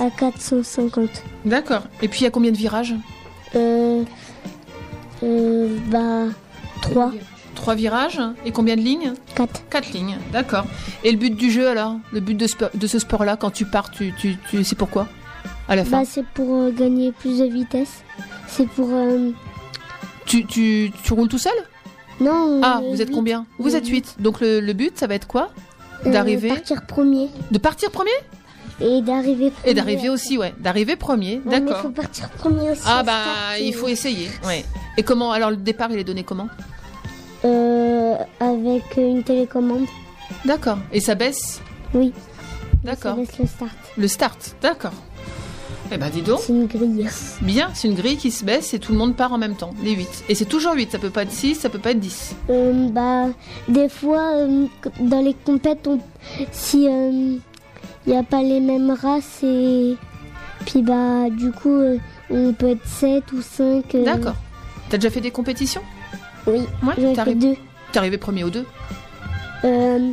[0.00, 1.08] à 450.
[1.44, 1.82] D'accord.
[2.02, 2.94] Et puis il y a combien de virages?
[3.54, 4.02] Euh,
[5.22, 6.24] euh, bah
[6.82, 7.12] 3
[7.54, 10.64] Trois virages et combien de lignes 4 Quatre lignes, d'accord.
[11.02, 11.96] Et le but du jeu alors?
[12.12, 15.06] Le but de, spo- de ce sport-là, quand tu pars, tu, tu, tu sais pourquoi
[15.68, 16.00] À la fin?
[16.00, 18.02] Bah c'est pour euh, gagner plus de vitesse.
[18.48, 19.30] C'est pour euh,
[20.26, 21.52] tu, tu, tu roules tout seul?
[22.20, 22.60] Non.
[22.62, 23.14] Ah, vous êtes huit.
[23.14, 23.46] combien?
[23.58, 24.16] Vous êtes 8.
[24.20, 25.50] Donc le, le but, ça va être quoi?
[26.06, 28.10] Euh, D'arriver partir premier De partir premier?
[28.80, 29.70] Et d'arriver premier.
[29.70, 30.52] Et d'arriver aussi, ouais.
[30.58, 31.82] D'arriver premier, Ouais, mais d'accord.
[31.82, 32.82] faut partir premier aussi.
[32.84, 34.64] Ah bah, start, il faut essayer, ouais.
[34.98, 36.48] Et comment Alors le départ, il est donné comment?
[37.44, 39.86] Euh, avec une télécommande.
[40.44, 40.78] D'accord.
[40.92, 41.60] Et ça baisse
[41.92, 42.12] Oui.
[42.84, 43.14] D'accord.
[43.16, 43.72] Ça laisse le start.
[43.96, 44.92] Le start, d'accord.
[45.92, 46.40] Eh ben dis donc.
[46.40, 47.06] C'est une grille.
[47.42, 49.74] Bien, c'est une grille qui se baisse et tout le monde part en même temps,
[49.82, 50.24] les 8.
[50.30, 52.34] Et c'est toujours 8, ça peut pas être 6, ça peut pas être 10.
[52.48, 53.26] Euh, bah,
[53.68, 54.64] des fois, euh,
[55.00, 56.00] dans les compètes, on-
[56.52, 57.40] si il
[58.06, 59.96] n'y a pas les mêmes races, et
[60.64, 61.98] puis bah, du coup, euh,
[62.30, 63.94] on peut être 7 ou 5.
[63.94, 64.34] euh, D'accord.
[64.88, 65.82] T'as déjà fait des compétitions?
[66.46, 67.56] Oui, Ouais, j'en ai fait arrivé- deux.
[67.92, 68.66] T'es arrivé premier aux deux
[69.64, 70.10] Euh,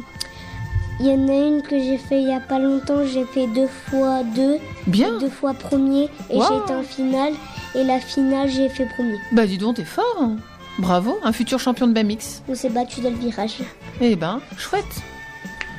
[1.00, 3.48] Il y en a une que j'ai fait il y a pas longtemps, j'ai fait
[3.48, 4.60] deux fois deux.
[4.86, 5.18] Bien.
[5.18, 6.44] Deux fois premier, et Wow.
[6.48, 7.34] j'ai été en finale.
[7.74, 9.18] Et la finale, j'ai fait premier.
[9.32, 10.06] Bah dis donc, t'es fort.
[10.20, 10.36] hein.
[10.78, 12.44] Bravo, un futur champion de BMX.
[12.48, 13.58] On s'est battu dans le virage.
[14.00, 14.86] Eh ben, chouette.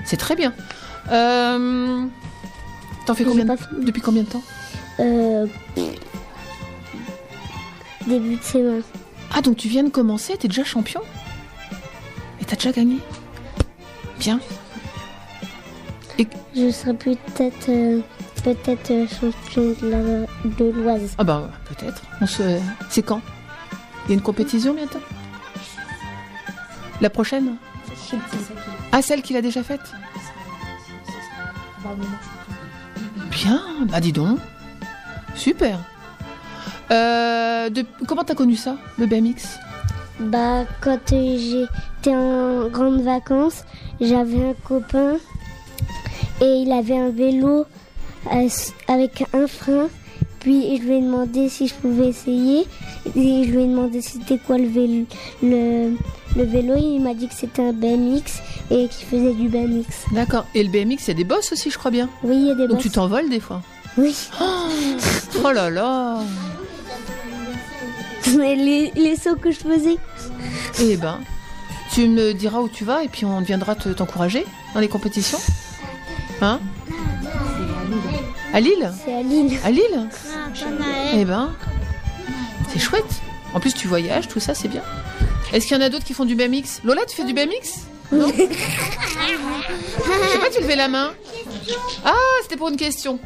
[0.05, 0.53] C'est très bien.
[1.13, 2.05] Euh...
[3.07, 3.57] T'en fais combien de...
[3.85, 4.43] Depuis combien de temps
[5.01, 5.47] Euh,
[8.07, 8.83] début de C1.
[9.35, 11.01] Ah, donc tu viens de commencer, t'es déjà champion
[12.41, 12.99] Et t'as déjà gagné
[14.19, 14.41] Bien.
[16.55, 18.01] je serai peut-être euh,
[18.45, 19.75] peut-être euh, champion
[20.45, 21.15] de l'Oise.
[21.19, 22.03] Ah bah peut-être.
[22.21, 22.61] On se...
[22.91, 23.21] C'est quand?
[24.05, 25.01] Il y a une compétition bientôt?
[27.01, 27.57] La prochaine?
[28.93, 29.81] Ah, celle qu'il a déjà faite?
[33.31, 34.39] Bien, bah dis donc.
[35.35, 35.79] Super.
[36.93, 37.85] Euh, de...
[38.07, 39.59] Comment t'as connu ça, le BMX
[40.21, 43.65] Bah, quand euh, j'étais en grandes vacances,
[44.01, 45.15] j'avais un copain
[46.41, 47.65] et il avait un vélo
[48.33, 48.49] euh,
[48.89, 49.89] avec un frein.
[50.41, 52.67] Puis je lui ai demandé si je pouvais essayer.
[53.17, 55.07] Et je lui ai demandé c'était quoi le vélo.
[55.43, 55.97] Le,
[56.37, 58.41] le vélo, il m'a dit que c'était un BMX
[58.71, 59.85] et qu'il faisait du BMX.
[60.13, 60.45] D'accord.
[60.57, 62.09] Et le BMX, il y a des bosses aussi, je crois bien.
[62.25, 62.83] Oui, il y a des Donc bosses.
[62.83, 63.63] tu t'envoles des fois
[63.97, 64.15] Oui.
[65.45, 66.19] Oh là là
[68.39, 69.97] les, les sauts que je faisais.
[70.81, 71.19] Eh ben,
[71.93, 74.45] tu me diras où tu vas et puis on viendra te- t'encourager
[74.75, 75.39] dans les compétitions.
[76.41, 76.61] Hein?
[78.53, 78.91] À Lille?
[79.05, 79.59] C'est à Lille.
[79.65, 80.09] À Lille?
[81.15, 81.53] Eh ben,
[82.73, 83.05] c'est chouette.
[83.55, 84.83] En plus, tu voyages, tout ça, c'est bien.
[85.53, 87.87] Est-ce qu'il y en a d'autres qui font du BMX Lola, tu fais du BMX
[88.13, 88.29] Non?
[88.29, 88.33] Je
[90.33, 91.13] sais pas, tu levais la main.
[92.05, 93.19] Ah, c'était pour une question.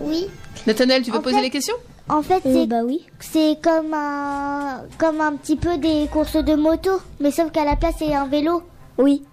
[0.00, 0.26] Oui.
[0.66, 1.74] Nathanaël, tu veux En poser fait- les questions?
[2.08, 3.04] En fait, Euh, c'est bah oui.
[3.18, 7.74] c'est comme un comme un petit peu des courses de moto, mais sauf qu'à la
[7.76, 8.62] place c'est un vélo.
[8.98, 9.24] Oui.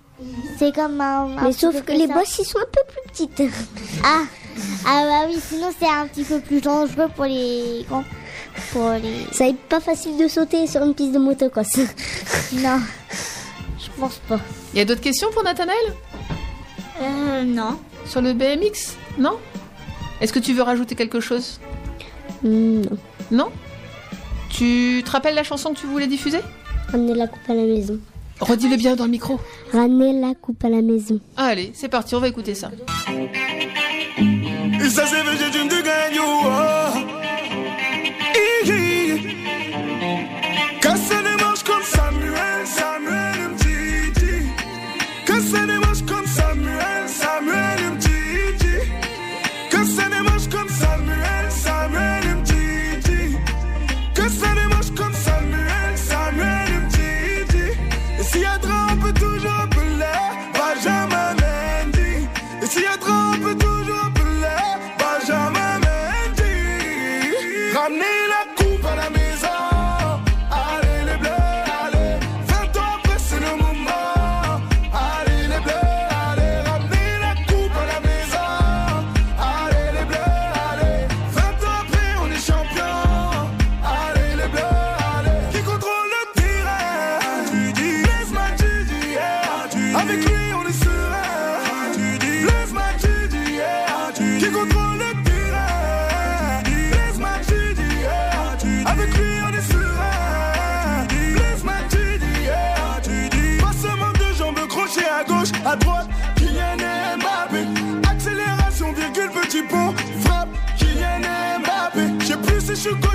[0.57, 1.37] C'est comme un.
[1.37, 2.13] un Mais sauf que les ça.
[2.15, 3.51] bosses, ils sont un peu plus petites.
[4.03, 4.23] Ah
[4.87, 8.03] ah bah oui, sinon c'est un petit peu plus dangereux pour les grands.
[8.71, 9.25] Pour les.
[9.31, 11.63] Ça est pas facile de sauter sur une piste de moto, quoi.
[12.53, 12.79] Non,
[13.79, 14.39] je pense pas.
[14.73, 15.93] Il y a d'autres questions pour Nathanaël?
[17.01, 17.77] Euh non.
[18.05, 19.37] Sur le BMX Non?
[20.21, 21.59] Est-ce que tu veux rajouter quelque chose?
[22.43, 22.81] Non.
[23.31, 23.49] Non
[24.49, 26.39] Tu te rappelles la chanson que tu voulais diffuser?
[26.91, 27.99] Ramener la coupe à la maison.
[28.39, 29.39] Redis-le bien dans le micro.
[29.71, 31.19] Ramener la coupe à la maison.
[31.37, 32.71] Ah, allez, c'est parti, on va écouter ça.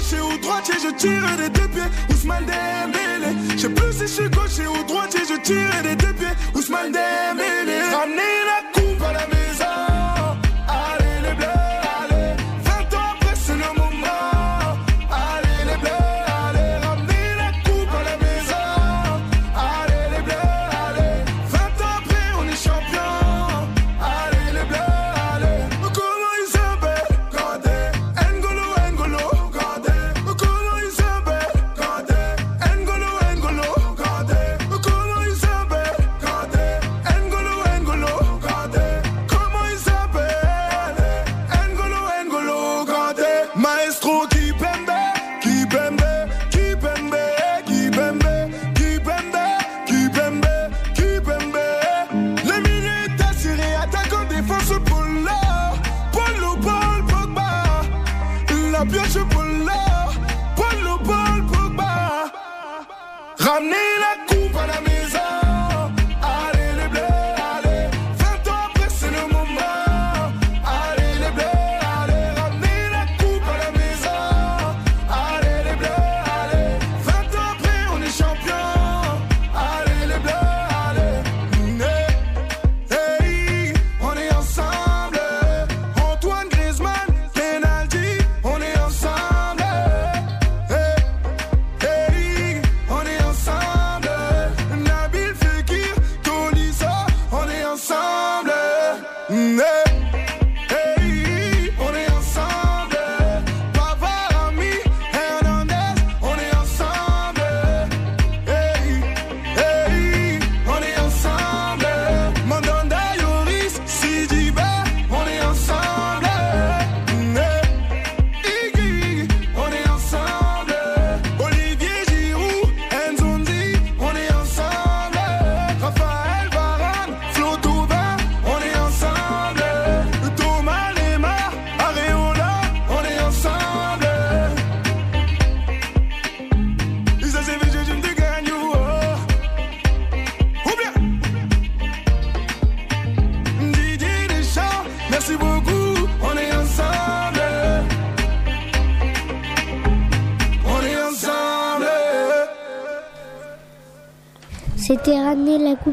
[0.09, 1.83] Gaucher ou droitier, je tire des deux pieds.
[2.11, 3.37] Ousmane Dembélé.
[3.57, 6.35] Je sais plus si je suis gaucher ou droitier, je tire des deux pieds.
[6.55, 7.38] Ousmane Dembélé.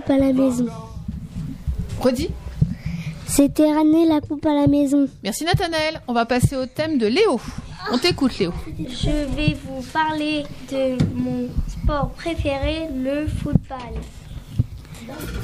[0.10, 0.68] À la maison.
[2.00, 2.30] Redis.
[3.28, 5.08] C'était ramener la coupe à la maison.
[5.24, 6.02] Merci Nathanaël.
[6.08, 7.40] On va passer au thème de Léo.
[7.92, 8.52] On t'écoute Léo.
[8.80, 13.78] Je vais vous parler de mon sport préféré, le football.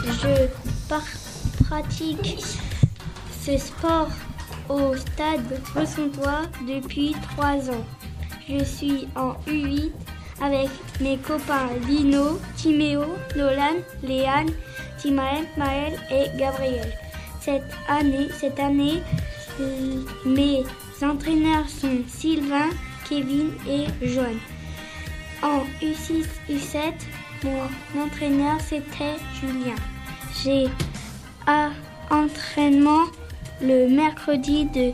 [0.04, 0.48] Je
[0.90, 1.02] par-
[1.66, 2.38] pratique
[3.46, 4.10] ce sport
[4.70, 7.86] au stade Ressontois depuis 3 ans.
[8.50, 9.92] Je suis en U8
[10.42, 10.70] avec
[11.00, 13.04] mes copains Lino, Timéo,
[13.36, 14.50] Nolan, Léane,
[14.98, 16.92] Timaël, Maël et Gabriel.
[17.40, 19.02] Cette année, cette année
[19.60, 20.64] euh, mes
[21.02, 22.70] entraîneurs sont Sylvain,
[23.08, 24.40] Kevin et Joanne.
[25.44, 26.94] En U6, U7,
[27.44, 29.76] mon entraîneur c'était Julien.
[30.44, 30.68] J'ai
[31.48, 31.72] un
[32.10, 33.06] entraînement
[33.62, 34.92] le mercredi de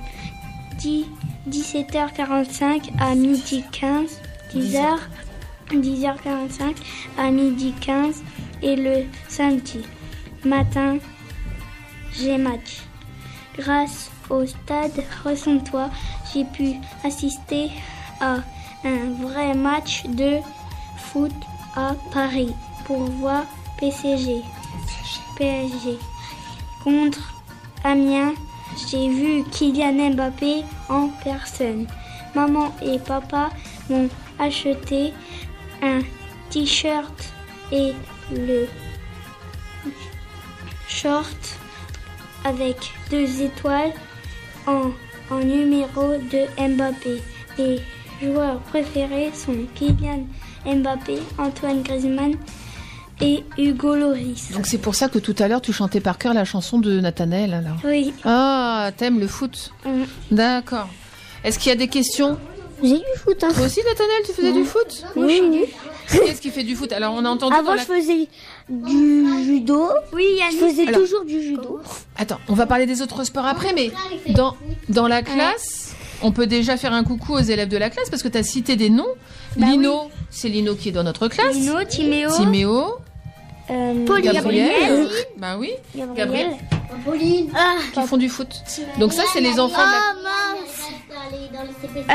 [0.80, 1.06] 10
[1.50, 4.20] 17h45 à midi 15,
[4.54, 4.98] 10h,
[5.72, 6.76] 10h45
[7.18, 8.24] à midi 15
[8.62, 9.82] et le samedi
[10.44, 10.98] matin
[12.14, 12.82] j'ai match.
[13.58, 15.90] Grâce au stade Ressontois,
[16.34, 17.70] j'ai pu assister
[18.22, 18.38] à
[18.84, 20.38] un vrai match de
[20.98, 21.32] foot
[21.76, 22.54] à Paris
[22.86, 23.44] pour voir
[23.80, 24.42] PCG.
[25.38, 26.00] PSG.
[26.84, 27.34] Contre
[27.84, 28.34] Amiens,
[28.90, 31.86] j'ai vu Kylian Mbappé en personne.
[32.34, 33.50] Maman et papa
[33.90, 35.14] m'ont acheté
[35.82, 36.02] un
[36.50, 37.34] t-shirt
[37.72, 37.94] et
[38.32, 38.68] le
[40.88, 41.58] short
[42.44, 42.78] avec
[43.12, 43.94] deux étoiles
[44.66, 44.92] en,
[45.30, 46.46] en numéro de
[46.76, 47.22] Mbappé.
[47.58, 47.80] Mes
[48.22, 50.26] joueurs préférés sont Kylian
[50.66, 52.36] Mbappé, Antoine Griezmann
[53.20, 54.52] et Hugo Loris.
[54.52, 57.00] Donc c'est pour ça que tout à l'heure tu chantais par cœur la chanson de
[57.00, 57.78] Nathanaël alors.
[57.84, 58.14] Oui.
[58.24, 59.74] Ah, t'aimes le foot
[60.32, 60.88] D'accord.
[61.44, 62.38] Est-ce qu'il y a des questions?
[62.84, 63.44] J'ai du foot.
[63.44, 63.50] Hein.
[63.56, 65.66] Toi aussi Nathanaël, tu faisais du foot Oui.
[66.10, 66.92] Qu'est-ce qui fait du foot?
[66.94, 68.28] Alors on a entendu Avant, dans la- je faisais
[68.70, 69.88] du judo.
[70.14, 71.80] Oui, Je faisais Alors- toujours du judo.
[72.18, 73.92] Attends, on va parler des autres sports après, mais
[74.34, 74.56] dans,
[74.90, 78.24] dans la classe, on peut déjà faire un coucou aux élèves de la classe parce
[78.24, 79.06] que tu as cité des noms.
[79.58, 81.56] Lino, c'est Lino qui est dans notre classe.
[81.56, 82.30] Bah Lino, Timéo.
[82.36, 82.84] Timéo.
[83.70, 84.34] Euh, Gabriel.
[84.34, 85.10] Gabriel.
[85.38, 85.72] Bah oui.
[85.96, 86.18] Gabriel.
[86.18, 86.52] Gabriel.
[87.06, 87.52] Pauline.
[87.94, 88.48] Qui font du foot.
[89.00, 90.36] Donc ça, c'est les enfants de la...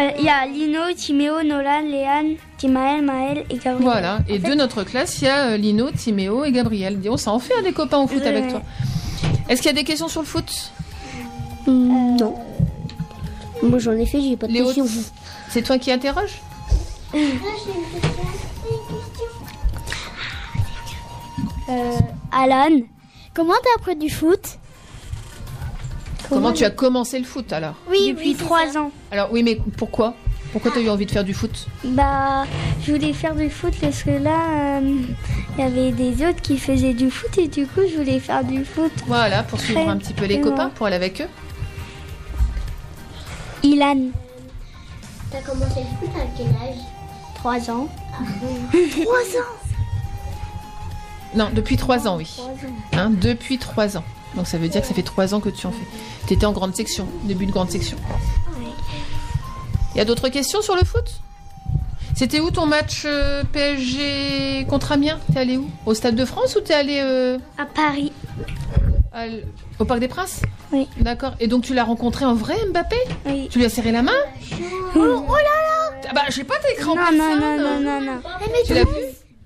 [0.01, 3.83] Euh, Il y a Lino, Timéo, Nolan, Léane, Timaël, Maël et Gabriel.
[3.83, 4.19] Voilà.
[4.29, 6.99] Et de notre classe, il y a euh, Lino, Timéo et Gabriel.
[7.01, 8.63] Dis, on ça en fait hein, des copains au foot avec toi.
[9.49, 10.73] Est-ce qu'il y a des questions sur le foot?
[11.67, 12.35] Non.
[13.63, 14.87] Moi, j'en ai fait, j'ai pas de Léo, questions.
[15.51, 16.41] c'est toi qui interroges?
[21.73, 21.99] Euh,
[22.33, 22.81] Alan.
[23.35, 24.59] Comment t'as appris du foot
[26.29, 28.91] Comment tu as commencé le foot alors Oui, depuis trois ans.
[29.11, 30.15] Alors oui, mais pourquoi
[30.53, 32.45] Pourquoi tu as eu envie de faire du foot Bah,
[32.85, 34.97] je voulais faire du foot parce que là, euh,
[35.59, 38.45] il y avait des autres qui faisaient du foot et du coup, je voulais faire
[38.45, 38.93] du foot.
[39.07, 41.29] Voilà, pour suivre un petit peu les copains, pour aller avec eux.
[43.63, 44.11] Ilan.
[45.31, 46.83] T'as commencé le foot à quel âge?
[47.35, 47.89] Trois ans.
[49.03, 49.62] Trois ans?
[51.35, 52.29] Non, depuis trois ans, oui.
[52.93, 54.05] Hein, depuis trois ans.
[54.37, 55.87] Donc ça veut dire que ça fait trois ans que tu en fais.
[56.27, 57.97] Tu étais en grande section, début de grande section.
[59.95, 61.05] Il y a d'autres questions sur le foot?
[62.15, 65.19] C'était où ton match euh, PSG contre Amiens?
[65.33, 65.69] T'es allé où?
[65.87, 68.13] Au Stade de France ou t'es allé euh, À Paris.
[69.13, 69.45] à l-
[69.79, 70.43] au Parc des Princes?
[70.73, 70.89] Oui.
[71.01, 71.33] D'accord.
[71.41, 72.97] Et donc tu l'as rencontré en vrai, Mbappé?
[73.27, 73.49] Oui.
[73.51, 74.13] Tu lui as serré la main?
[74.95, 78.21] Oh, là là Ah Bah j'ai pas d'écran Non, non, non, non, non, non.
[78.67, 78.91] Tu l'as vu?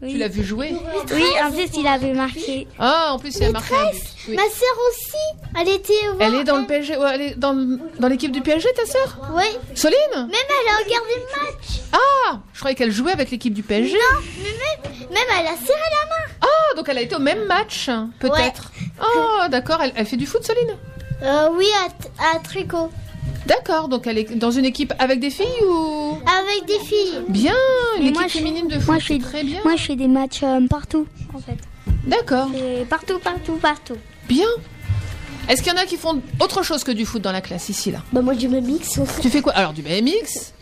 [0.01, 0.74] Tu l'as vu jouer
[1.14, 2.68] Oui, en plus, il avait marqué.
[2.78, 4.02] Ah, en plus il a marqué un but.
[4.28, 4.36] Oui.
[4.36, 5.16] Ma sœur aussi,
[5.60, 7.55] elle était Elle est dans le PSG, ouais, elle est dans,
[7.98, 9.44] dans l'équipe du PSG, ta sœur Oui.
[9.74, 11.81] Soline Même elle a regardé le match.
[11.93, 13.94] Ah Je croyais qu'elle jouait avec l'équipe du PSG.
[13.94, 16.32] Non, mais même, même elle a serré la main.
[16.43, 18.73] Ah, donc elle a été au même match, peut-être.
[19.02, 20.77] Oh, d'accord, elle, elle fait du foot, Soline
[21.23, 22.90] Euh, oui, à, t- à tricot.
[23.47, 26.18] D'accord, donc elle est dans une équipe avec des filles ou?
[26.27, 27.20] Avec des filles.
[27.28, 27.55] Bien,
[27.98, 29.60] une Mais équipe féminine de foot, Moi, je fais très bien.
[29.64, 31.56] Moi, je fais des matchs euh, partout, en fait.
[32.06, 32.48] D'accord,
[32.89, 33.97] partout, partout, partout.
[34.28, 34.47] bien.
[35.48, 37.68] Est-ce qu'il y en a qui font autre chose que du foot dans la classe
[37.68, 37.98] ici, là?
[38.12, 38.98] Bah, moi, du BMX.
[39.23, 39.52] Tu fais quoi?
[39.52, 40.52] Alors, du BMX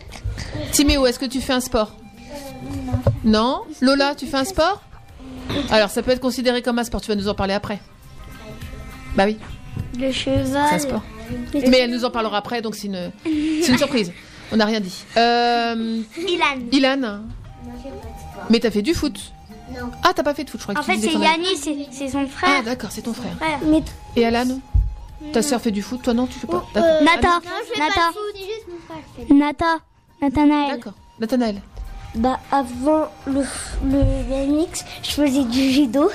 [0.72, 1.96] Timéo, est-ce que tu fais un sport?
[3.24, 3.62] Non?
[3.80, 4.82] Lola, tu fais un sport?
[5.70, 7.80] Alors, ça peut être considéré comme un sport, tu vas nous en parler après.
[9.16, 9.38] Bah oui,
[9.98, 10.46] Le cheval.
[10.68, 11.02] c'est un sport.
[11.68, 14.12] Mais elle nous en parlera après, donc c'est une, c'est une surprise.
[14.52, 15.04] On n'a rien dit.
[15.16, 16.60] Euh, Ilan.
[16.72, 17.20] Ilan,
[18.50, 19.32] mais t'as fait du foot
[19.70, 19.90] Non.
[20.02, 21.22] Ah, t'as pas fait de foot, je crois En que tu fait, disais c'est qu'on
[21.22, 22.62] Yannis, c'est- c'est son Ah, frère.
[22.62, 23.34] d'accord, c'est ton frère.
[23.36, 23.58] frère.
[23.64, 23.82] Mais
[24.16, 24.58] Et Alan?
[25.32, 27.02] Ta sœur fait du foot, toi non, tu fais pas D'accord.
[27.02, 27.40] Nata.
[27.42, 28.00] Je fais Nata.
[29.16, 29.34] fait.
[29.34, 29.78] Nata.
[30.20, 30.70] Nathanaël.
[30.76, 30.92] D'accord.
[31.18, 31.62] Nathanaël.
[32.16, 33.40] Bah, avant le,
[33.86, 36.10] le BMX, je faisais du judo.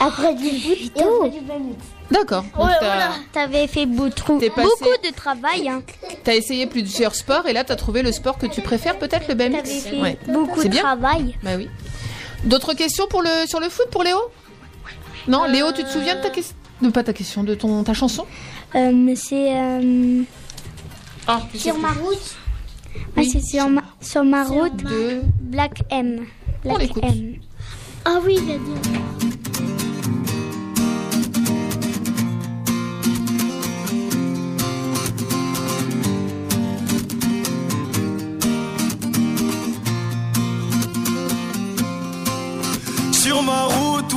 [0.00, 1.76] Après du foot et après du BMX.
[2.12, 2.44] D'accord.
[2.58, 3.10] Ouais, voilà.
[3.32, 5.68] T'avais fait beaucoup, T'es passé- beaucoup de travail.
[5.68, 5.82] Hein.
[6.24, 9.34] T'as essayé plusieurs sports et là t'as trouvé le sport que tu préfères peut-être le
[9.34, 10.18] BMX T'avais fait Ouais.
[10.28, 10.82] beaucoup C'est de bien.
[10.82, 11.36] travail.
[11.42, 11.68] Bah oui.
[12.44, 14.18] D'autres questions pour le sur le foot pour Léo?
[15.28, 17.94] Non, Léo, tu te souviens de ta question de pas ta question de ton ta
[17.94, 18.26] chanson?
[18.74, 20.22] Euh, c'est euh,
[21.28, 22.36] Ah, sur ma route.
[23.16, 26.26] Oui, c'est sur ma, sur ma route de Black M.
[26.64, 27.04] On Black l'écoute.
[27.04, 27.34] M.
[28.04, 29.21] Ah oui, il a dit.
[43.32, 44.12] Sur ma route,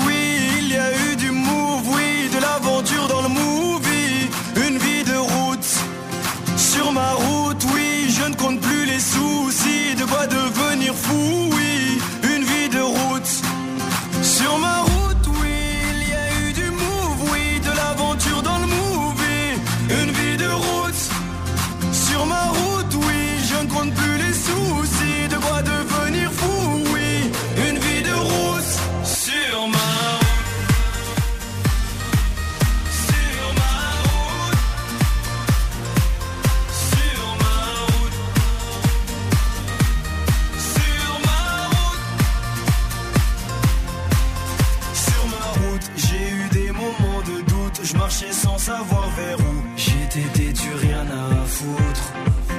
[48.05, 49.55] marchais sans savoir vers où.
[49.75, 52.05] J'étais têtu, rien à foutre.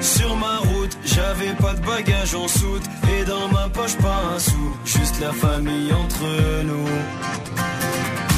[0.01, 2.82] Sur ma route, j'avais pas de bagages en soute.
[3.16, 4.77] Et dans ma poche, pas un sou.
[4.85, 6.24] Juste la famille entre
[6.64, 6.89] nous.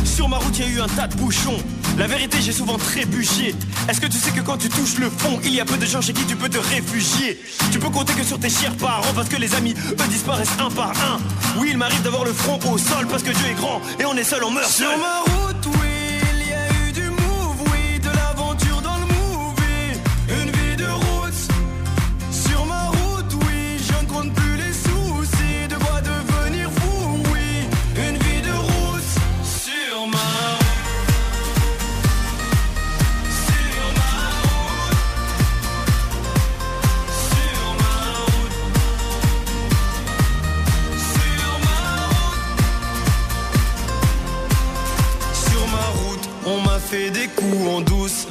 [0.04, 1.56] Sur ma route, y a eu un tas de bouchons.
[1.96, 3.54] La vérité, j'ai souvent trébuché.
[3.88, 5.86] Est-ce que tu sais que quand tu touches le fond, il y a peu de
[5.86, 7.40] gens chez qui tu peux te réfugier?
[7.72, 10.70] Tu peux compter que sur tes chers parents parce que les amis, eux, disparaissent un
[10.70, 11.18] par un.
[11.58, 14.14] Oui, il m'arrive d'avoir le front au sol parce que Dieu est grand et on
[14.14, 15.47] est seul, on meurt Sur ma route,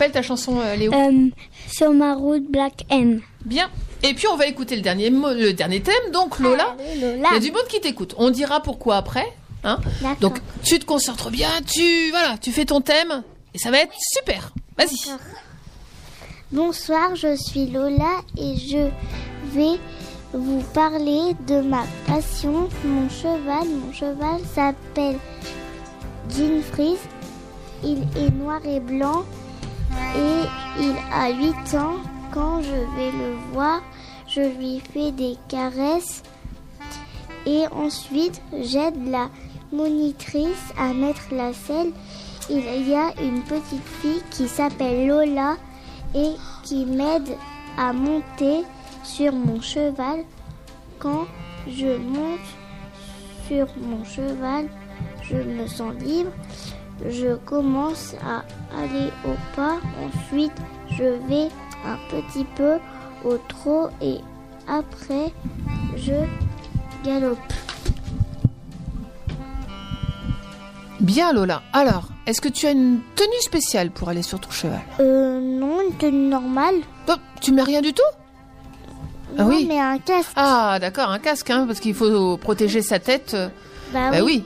[0.00, 1.28] s'appelle ta chanson, euh, Léo Euh,
[1.70, 3.20] sur ma route Black M.
[3.44, 3.68] Bien.
[4.02, 6.74] Et puis on va écouter le dernier, le dernier thème, donc Lola.
[6.98, 7.28] Lola.
[7.30, 8.14] Il y a du monde qui t'écoute.
[8.16, 9.26] On dira pourquoi après.
[9.62, 9.78] Hein
[10.22, 13.22] donc tu te concentres bien, tu voilà, tu fais ton thème
[13.52, 14.54] et ça va être super.
[14.78, 15.10] Vas-y.
[16.50, 18.88] Bonsoir, je suis Lola et je
[19.54, 19.78] vais
[20.32, 23.68] vous parler de ma passion, mon cheval.
[23.68, 25.18] Mon cheval s'appelle
[26.34, 27.00] Jean Frise.
[27.84, 29.24] Il est noir et blanc
[30.16, 31.96] et il a 8 ans.
[32.32, 33.82] Quand je vais le voir,
[34.28, 36.22] je lui fais des caresses
[37.46, 39.28] et ensuite j'aide la
[39.72, 41.92] monitrice à mettre la selle.
[42.48, 45.56] Il y a une petite fille qui s'appelle Lola
[46.14, 47.36] et qui m'aide
[47.78, 48.64] à monter
[49.02, 50.24] sur mon cheval.
[50.98, 51.26] Quand
[51.68, 52.40] je monte
[53.46, 54.68] sur mon cheval,
[55.22, 56.32] je me sens libre.
[57.08, 58.42] Je commence à
[58.78, 59.76] aller au pas.
[60.04, 60.52] Ensuite,
[60.90, 61.48] je vais
[61.86, 62.74] un petit peu
[63.24, 64.18] au trot et
[64.68, 65.32] après,
[65.96, 66.12] je
[67.04, 67.38] galope.
[71.00, 71.62] Bien Lola.
[71.72, 74.80] Alors, est-ce que tu as une tenue spéciale pour aller sur ton cheval?
[75.00, 76.74] Euh, non, une tenue normale.
[77.08, 78.02] Oh, tu mets rien du tout?
[79.38, 79.64] Ah oui.
[79.66, 80.32] mais un casque.
[80.36, 83.34] Ah d'accord, un casque, hein, parce qu'il faut protéger sa tête.
[83.94, 84.44] Bah, Bah oui.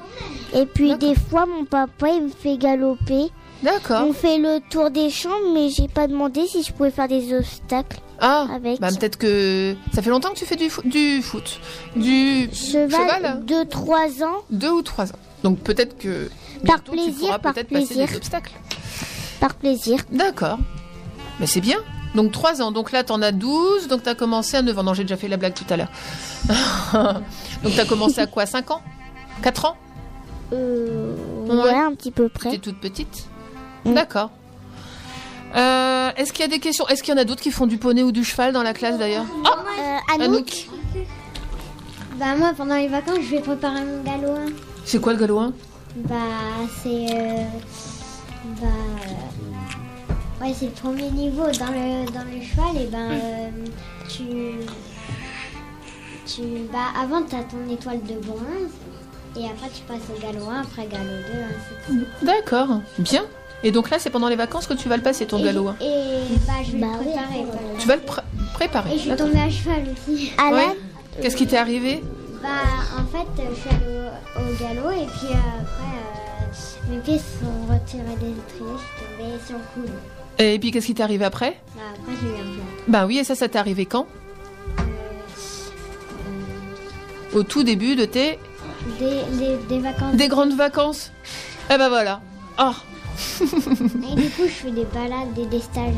[0.55, 3.31] Et puis des fois, mon papa, il me fait galoper.
[3.62, 4.05] D'accord.
[4.09, 7.32] On fait le tour des champs, mais j'ai pas demandé si je pouvais faire des
[7.35, 7.98] obstacles.
[8.20, 8.78] Ah, avec.
[8.81, 11.59] bah peut-être que ça fait longtemps que tu fais du, fo- du foot,
[11.97, 14.36] du Cheval, de 3 ans.
[14.51, 15.18] deux ou trois ans.
[15.43, 16.28] Donc peut-être que
[16.64, 18.06] Par bientôt, tu plaisir, pourras par peut-être passer plaisir.
[18.06, 18.52] des obstacles.
[19.40, 19.98] Par plaisir.
[20.12, 20.59] D'accord.
[21.40, 21.78] Mais c'est bien.
[22.14, 22.70] Donc 3 ans.
[22.70, 23.89] Donc là, t'en as 12.
[23.89, 24.82] Donc t'as commencé à 9 ans.
[24.85, 25.90] Non, j'ai déjà fait la blague tout à l'heure.
[27.64, 28.47] donc t'as commencé à quoi?
[28.47, 28.82] 5 ans?
[29.43, 29.76] 4 ans?
[30.55, 31.14] Euh,
[31.48, 32.51] ouais, un petit peu près.
[32.51, 33.26] T'es toute petite
[33.85, 34.31] D'accord.
[35.56, 37.66] Euh, Est-ce qu'il y a des questions Est-ce qu'il y en a d'autres qui font
[37.66, 39.26] du poney ou du cheval dans la classe d'ailleurs
[39.78, 40.68] Euh, Anouk.
[42.18, 44.52] Bah moi pendant les vacances je vais préparer mon galop 1.
[44.85, 45.52] C'est quoi le galouin
[45.97, 46.14] Bah
[46.82, 47.44] c'est euh,
[48.60, 48.66] bah
[50.47, 53.51] ouais c'est le premier niveau dans le dans le cheval et ben euh,
[54.09, 54.24] tu
[56.26, 58.70] tu bah avant t'as ton étoile de bronze
[59.36, 62.09] et après tu passes au galop 1 après galop 2 ainsi de suite.
[62.23, 62.81] D'accord.
[62.98, 63.23] Bien.
[63.62, 65.69] Et donc là, c'est pendant les vacances que tu vas le passer ton Et- galop.
[65.69, 65.77] hein.
[65.81, 67.44] Et bah je vais le préparer.
[67.78, 68.90] Tu vas le pr- préparer.
[68.90, 70.32] Et je suis tombée à cheval aussi.
[70.52, 70.77] Ouais.
[71.23, 72.02] Qu'est-ce qui t'est arrivé
[72.43, 72.48] Bah
[72.98, 74.01] en fait je suis allée
[74.36, 78.77] au, au galop et puis euh, après euh, mes pieds se sont retirés des étriers,
[78.77, 79.93] je suis tombée sur le coude.
[80.39, 82.65] Et puis qu'est-ce qui t'est arrivé après Bah après j'ai eu un plan.
[82.89, 84.06] Bah oui, et ça, ça t'est arrivé quand
[87.32, 88.39] Au tout début de tes
[88.98, 90.15] Des, vacances.
[90.15, 91.11] des grandes vacances.
[91.73, 92.20] Eh ben voilà.
[92.59, 92.73] Oh.
[93.40, 95.93] Et du coup je fais des balades et des stages.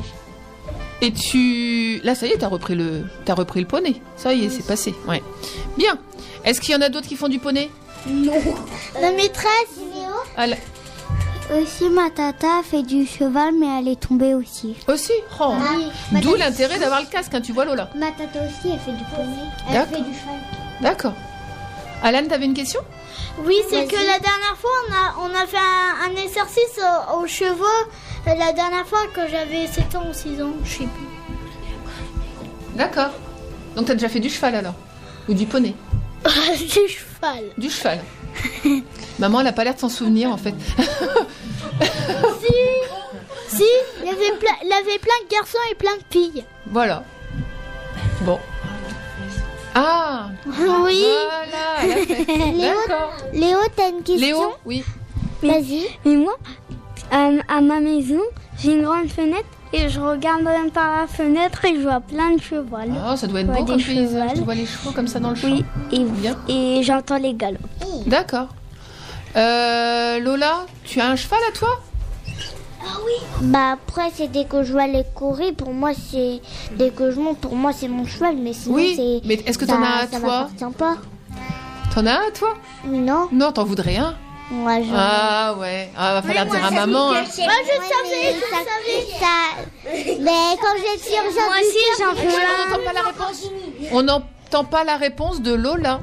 [1.00, 4.00] Et tu là, ça y est, t'as repris le t'as repris le poney.
[4.16, 4.94] Ça y est, c'est passé.
[5.08, 5.22] Ouais.
[5.76, 5.98] Bien.
[6.44, 7.70] Est-ce qu'il y en a d'autres qui font du poney?
[8.08, 8.32] Non.
[9.00, 9.80] La maîtresse.
[10.36, 10.56] Ah, la-
[11.60, 14.74] Aussi, ma tata fait du cheval, mais elle est tombée aussi.
[14.88, 15.12] Aussi?
[15.40, 15.52] Oh.
[16.12, 17.90] Ma D'où l'intérêt d'avoir le casque, hein, tu vois Lola.
[17.96, 19.26] Ma tata aussi elle fait du poney.
[19.68, 19.96] Elle D'accord.
[19.98, 20.40] fait du cheval.
[20.80, 21.12] D'accord.
[22.02, 22.80] Alan, t'avais une question?
[23.44, 27.18] Oui, c'est que la dernière fois, on a, on a fait un, un exercice au-
[27.22, 27.64] aux chevaux.
[28.26, 31.06] euh, La dernière fois que j'avais 7 ans ou 6 ans, je sais plus.
[32.74, 33.10] D'accord.
[33.74, 34.74] Donc t'as déjà fait du cheval alors?
[35.28, 35.74] Ou du poney?
[36.24, 37.44] Du cheval.
[37.58, 38.00] Du cheval.
[39.18, 40.54] Maman, elle a pas l'air de s'en souvenir en fait.
[42.40, 43.64] Si, si,
[44.00, 46.44] il y avait plein, il y avait plein de garçons et plein de filles.
[46.66, 47.02] Voilà.
[48.22, 48.38] Bon.
[49.78, 51.04] Ah Oui.
[51.84, 52.04] Voilà,
[52.58, 53.12] D'accord.
[53.34, 54.82] Léo, t'as une question Léo, oui.
[55.42, 55.82] Vas-y.
[56.06, 56.34] Mais moi,
[57.12, 58.20] euh, à ma maison,
[58.58, 59.44] j'ai une grande fenêtre
[59.74, 60.42] et je regarde
[60.72, 62.76] par la fenêtre et je vois plein de chevaux.
[63.04, 64.30] Ah, ça doit être beau comme paysage.
[64.34, 65.48] Tu vois les chevaux comme ça dans le champ.
[65.48, 65.62] Oui,
[65.92, 66.36] et, Bien.
[66.48, 67.60] et j'entends les galops.
[68.06, 68.48] D'accord.
[69.36, 71.68] Euh, Lola, tu as un cheval à toi?
[73.42, 76.40] Bah après, c'est dès que je vois les courir, pour moi, c'est...
[76.72, 79.26] Dès que je monte, pour moi, c'est mon cheval, mais sinon, Oui, c'est...
[79.28, 80.48] mais est-ce que t'en as à ça toi
[80.78, 80.96] pas.
[81.94, 82.54] T'en as un à toi
[82.86, 83.28] Non.
[83.32, 84.14] Non, t'en voudrais un
[84.50, 84.88] Moi, je...
[84.94, 85.90] Ah ouais.
[85.96, 87.10] Ah, va falloir dire à maman.
[87.10, 87.12] hein.
[87.12, 89.06] Moi, je savais, je savais.
[89.20, 89.36] Ça...
[90.20, 93.50] Mais quand j'ai chirurgien Moi aussi, j'en je- fais On n'entend pas la réponse.
[93.92, 96.00] On n'entend pas la réponse de Lola.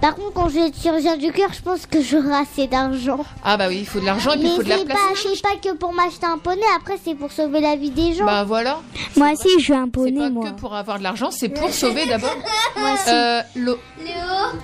[0.00, 3.20] Par contre, quand j'ai chirurgien du cœur, je pense que j'aurai assez d'argent.
[3.42, 4.98] Ah bah oui, il faut de l'argent et puis il Mais faut de la place.
[4.98, 8.12] pas, c'est pas que pour m'acheter un poney, après, c'est pour sauver la vie des
[8.14, 8.26] gens.
[8.26, 8.80] Bah voilà.
[9.16, 10.50] Moi aussi, je veux un C'est poney, pas moi.
[10.50, 12.36] que pour avoir de l'argent, c'est pour sauver d'abord.
[12.78, 13.08] Moi aussi.
[13.08, 13.78] Euh, Lo-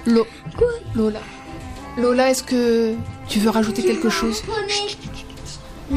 [0.06, 0.26] Lo-
[0.94, 1.20] Lola.
[1.96, 2.94] Lola, est-ce que
[3.28, 4.42] tu veux rajouter quelque chose?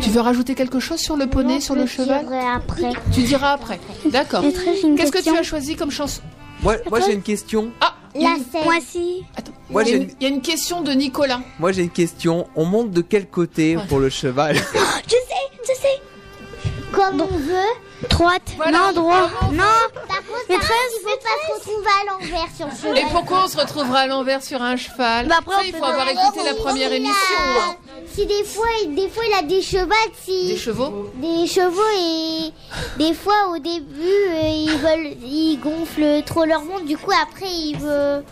[0.01, 2.25] Tu veux rajouter quelque chose sur le poney, sur le je cheval?
[2.25, 2.91] dirai après.
[3.13, 3.79] Tu diras après.
[4.05, 4.41] D'accord.
[4.41, 6.21] Qu'est-ce que tu as choisi comme chanson?
[6.63, 7.69] Moi, moi j'ai une question.
[7.81, 8.63] Ah, La scène.
[8.63, 9.23] Moi aussi.
[9.69, 11.41] Moi il y, a j'ai une, une, il y a une question de Nicolas.
[11.59, 12.47] moi j'ai une question.
[12.55, 14.55] On monte de quel côté pour le cheval?
[14.55, 16.01] Je sais, je sais.
[16.91, 17.71] Comme on veut.
[18.09, 18.41] Droite.
[18.71, 19.29] Non, droit.
[19.51, 19.63] Non.
[20.49, 22.97] Maîtresse, il faut pas se retrouver à l'envers sur le cheval.
[22.97, 25.27] Et pourquoi on se retrouvera à l'envers sur un cheval?
[25.27, 27.15] Bah, après, Ça, il faut avoir écouté la première a- émission.
[27.61, 27.75] hein.
[28.13, 29.91] Si des fois, il- des fois il a des chevaux,
[30.23, 31.11] si Des chevaux?
[31.15, 32.51] Des chevaux et
[32.97, 33.99] des fois au début
[34.29, 36.85] euh, ils veulent, ils gonflent trop leur monde.
[36.85, 38.23] Du coup après ils veulent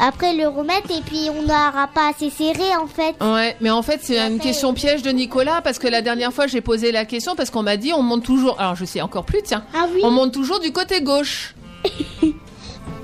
[0.00, 3.14] après le remettre et puis on n'aura pas assez serré en fait.
[3.20, 6.46] Ouais, mais en fait, c'est une question piège de Nicolas parce que la dernière fois,
[6.46, 8.58] j'ai posé la question parce qu'on m'a dit on monte toujours.
[8.60, 9.64] Alors, je sais encore plus, tiens.
[9.74, 10.00] Ah oui.
[10.02, 11.54] On monte toujours du côté gauche.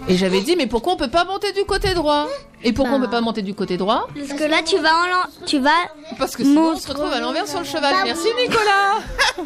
[0.08, 2.28] Et j'avais dit, mais pourquoi on peut pas monter du côté droit?
[2.62, 4.06] Et pourquoi on peut pas monter du côté droit?
[4.16, 5.70] Parce que là, tu vas en l'en- tu vas.
[6.18, 7.92] Parce que sinon, on se retrouve à l'envers sur le cheval.
[7.92, 9.44] Bah Merci, Nicolas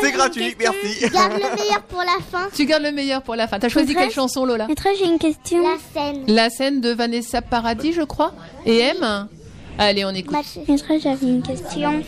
[0.00, 1.10] C'est gratuit, merci.
[1.12, 2.48] Garde le meilleur pour la fin.
[2.54, 3.58] Tu gardes le meilleur pour la fin.
[3.58, 4.66] T'as choisi quelle chanson, Lola?
[4.98, 5.62] J'ai une question.
[5.62, 6.24] La scène.
[6.26, 8.32] La scène de Vanessa Paradis, je crois.
[8.66, 9.28] Et M?
[9.78, 10.36] Allez, on écoute.
[10.68, 12.02] Maîtresse, j'avais une question.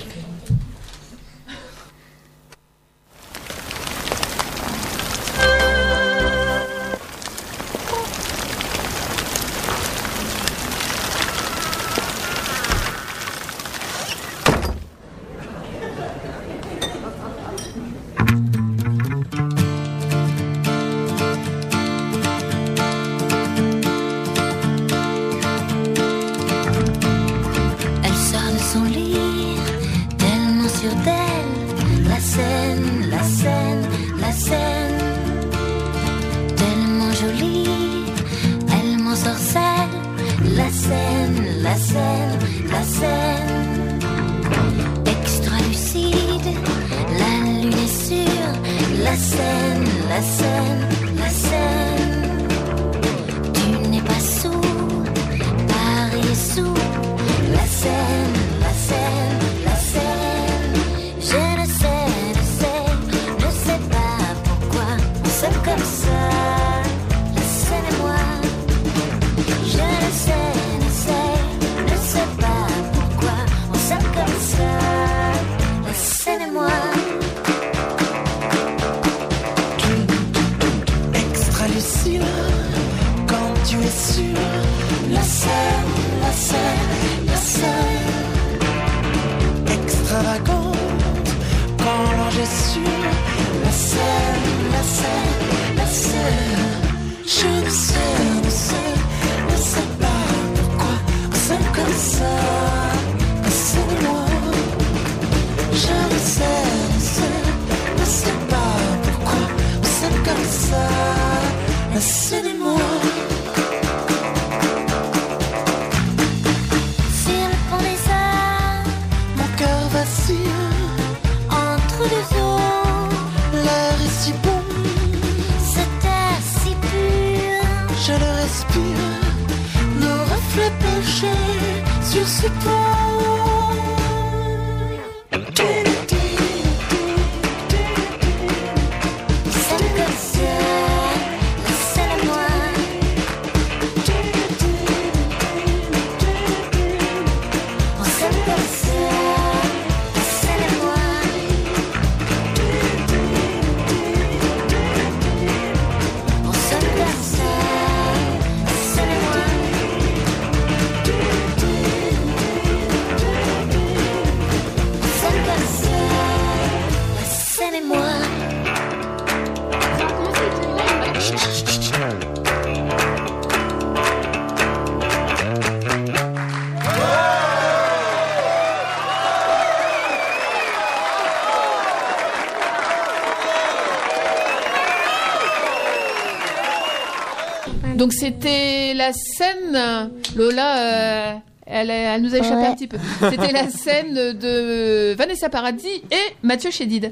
[188.07, 191.35] Donc c'était la scène, Lola, euh,
[191.67, 192.67] elle, elle nous a échappé Ouais.
[192.69, 192.99] un petit peu.
[193.19, 197.11] C'était la scène de Vanessa Paradis et Mathieu Chédid.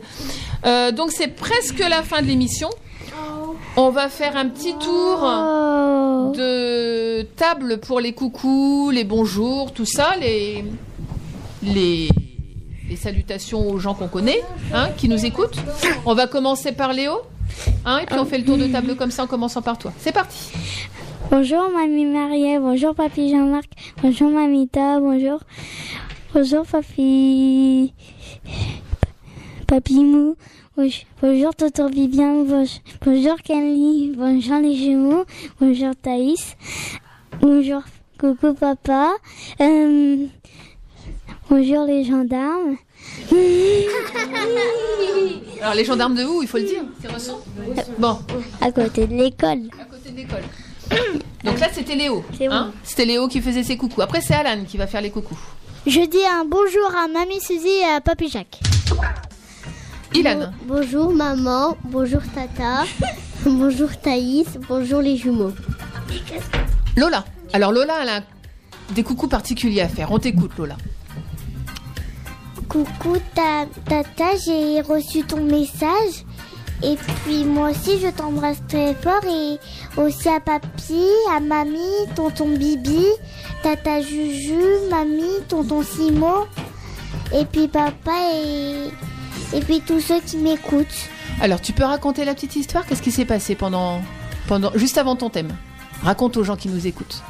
[0.65, 2.71] Euh, donc c'est presque la fin de l'émission.
[3.77, 5.19] On va faire un petit tour
[6.37, 10.65] de table pour les coucous, les bonjours, tout ça, les,
[11.65, 12.09] les,
[12.89, 14.43] les salutations aux gens qu'on connaît,
[14.73, 15.59] hein, qui nous écoutent.
[16.07, 17.15] On va commencer par Léo,
[17.85, 19.93] hein, et puis on fait le tour de table comme ça en commençant par toi.
[19.99, 20.53] C'est parti.
[21.31, 23.71] Bonjour mamie Marielle, bonjour papy Jean-Marc,
[24.03, 25.41] bonjour mamita, bonjour.
[26.35, 27.95] Bonjour papy.
[29.67, 30.37] Papy Mou,
[30.77, 31.53] bonjour,
[31.91, 35.25] Viviane, bonjour, bonjour Kenly, bonjour les jumeaux,
[35.61, 36.57] bonjour Thaïs,
[37.41, 37.83] bonjour
[38.19, 39.13] coucou papa,
[39.61, 40.27] euh,
[41.49, 42.77] bonjour les gendarmes,
[45.63, 47.09] Alors les gendarmes de où, il faut le dire C'est
[47.99, 48.19] Bon,
[48.61, 49.63] À côté de l'école.
[49.81, 50.43] à côté de l'école.
[51.43, 52.25] Donc là, c'était Léo.
[52.37, 52.73] C'est hein?
[52.83, 54.03] C'était Léo qui faisait ses coucous.
[54.03, 55.39] Après, c'est Alan qui va faire les coucous.
[55.87, 58.61] Je dis un bonjour à Mamie Suzy et à Papy Jacques.
[60.15, 60.51] Ilan.
[60.67, 62.85] Bonjour maman, bonjour tata,
[63.47, 65.53] bonjour Thaïs, bonjour les jumeaux.
[66.97, 67.25] Lola.
[67.53, 68.21] Alors Lola, elle a
[68.95, 70.13] des coucous particuliers à faire.
[70.13, 70.77] On t'écoute, Lola.
[72.75, 76.25] Coucou ta- tata, j'ai reçu ton message.
[76.83, 79.61] Et puis moi aussi je t'embrasse très fort et
[79.97, 81.79] aussi à papy, à mamie,
[82.17, 83.05] tonton Bibi,
[83.63, 84.59] tata Juju,
[84.91, 86.47] mamie, tonton Simo,
[87.33, 88.89] et puis papa et,
[89.57, 91.09] et puis tous ceux qui m'écoutent.
[91.41, 92.85] Alors, tu peux raconter la petite histoire?
[92.87, 94.01] Qu'est-ce qui s'est passé pendant,
[94.49, 95.55] pendant, juste avant ton thème?
[96.03, 97.23] Raconte aux gens qui nous écoutent.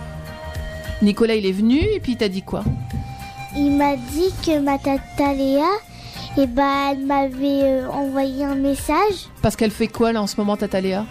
[1.02, 2.64] Nicolas, il est venu et puis il dit quoi?
[3.56, 5.64] Il m'a dit que ma tata Léa,
[6.36, 9.28] et bah, elle m'avait euh, envoyé un message.
[9.43, 11.05] Parce qu'elle fait quoi là en ce moment, Tata Léa?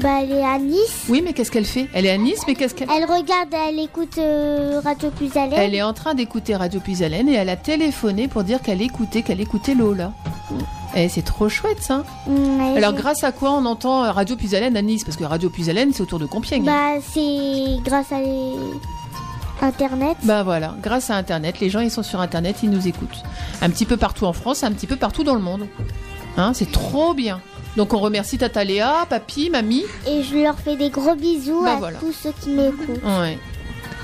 [0.00, 1.06] Bah, elle est à Nice.
[1.08, 1.88] Oui, mais qu'est-ce qu'elle fait?
[1.94, 5.32] Elle est à Nice, mais qu'est-ce qu'elle Elle regarde, elle écoute euh, Radio l'aise.
[5.56, 9.22] Elle est en train d'écouter Radio Puisalène et elle a téléphoné pour dire qu'elle écoutait,
[9.22, 10.12] qu'elle écoutait Lola.
[10.94, 12.04] Et c'est trop chouette ça.
[12.76, 15.02] Alors grâce à quoi on entend euh, Radio Puisalène à Nice?
[15.02, 16.64] Parce que Radio Puisalène c'est autour de Compiègne.
[16.64, 18.54] Bah, c'est grâce à les-
[19.62, 20.16] Internet.
[20.24, 23.22] Bah voilà, grâce à Internet, les gens ils sont sur Internet, ils nous écoutent.
[23.62, 25.66] Un petit peu partout en France, un petit peu partout dans le monde.
[26.36, 27.40] Hein, c'est trop bien.
[27.76, 29.84] Donc on remercie Tata Léa, Papy, Mamie.
[30.06, 31.98] Et je leur fais des gros bisous Bah à voilà.
[31.98, 33.02] tous ceux qui m'écoutent.
[33.04, 33.38] Ouais.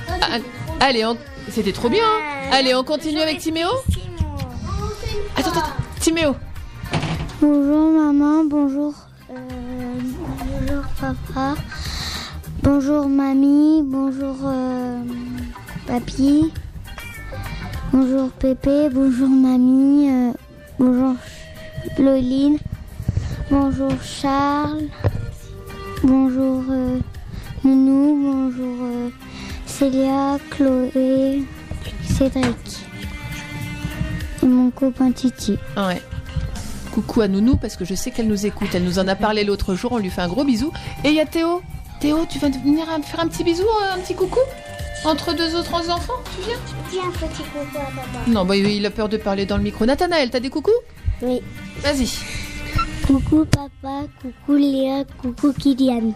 [0.09, 0.39] Ah,
[0.81, 1.17] allez, on-
[1.51, 2.03] c'était trop bien.
[2.05, 2.51] hein.
[2.53, 3.69] Allez, on continue avec Timéo
[5.37, 5.71] Attends, attends, attends.
[6.01, 6.35] Timéo.
[7.41, 8.95] Bonjour maman, bonjour,
[9.31, 9.35] euh,
[10.39, 11.55] bonjour papa,
[12.63, 15.03] bonjour mamie, bonjour euh,
[15.87, 16.53] papy,
[17.93, 20.33] bonjour Pépé, bonjour mamie, euh,
[20.79, 21.15] bonjour
[21.99, 22.59] Loline,
[23.51, 24.89] bonjour Charles,
[26.03, 26.99] bonjour euh,
[27.65, 29.11] Nounou, bonjour
[29.67, 31.43] Célia, Chloé,
[32.05, 32.87] Cédric
[34.43, 35.59] et mon copain Titi.
[35.77, 36.03] Ouais.
[36.93, 38.69] Coucou à Nounou parce que je sais qu'elle nous écoute.
[38.75, 39.93] Elle nous en a parlé l'autre jour.
[39.93, 40.73] On lui fait un gros bisou.
[41.05, 41.63] Et il y a Théo.
[42.03, 43.63] Théo, tu vas venir me faire un petit bisou,
[43.95, 44.41] un petit coucou
[45.05, 46.19] entre deux autres enfants.
[46.35, 46.59] Tu viens?
[46.91, 48.19] Dis un petit coucou à papa.
[48.27, 49.87] Non, bah il a peur de parler dans le micro.
[49.87, 50.73] Nathanaël, t'as des coucous?
[51.23, 51.41] Oui.
[51.79, 52.11] Vas-y.
[53.07, 56.13] Coucou papa, coucou Léa, coucou Kylian.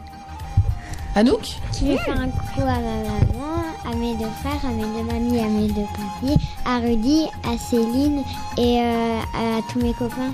[1.15, 1.47] Anouk?
[1.81, 5.05] Je vais faire un coucou à ma maman, à mes deux frères, à mes deux
[5.05, 8.25] mamies, à mes deux papis, à Rudy, à Céline
[8.59, 10.33] et euh, à tous mes copains.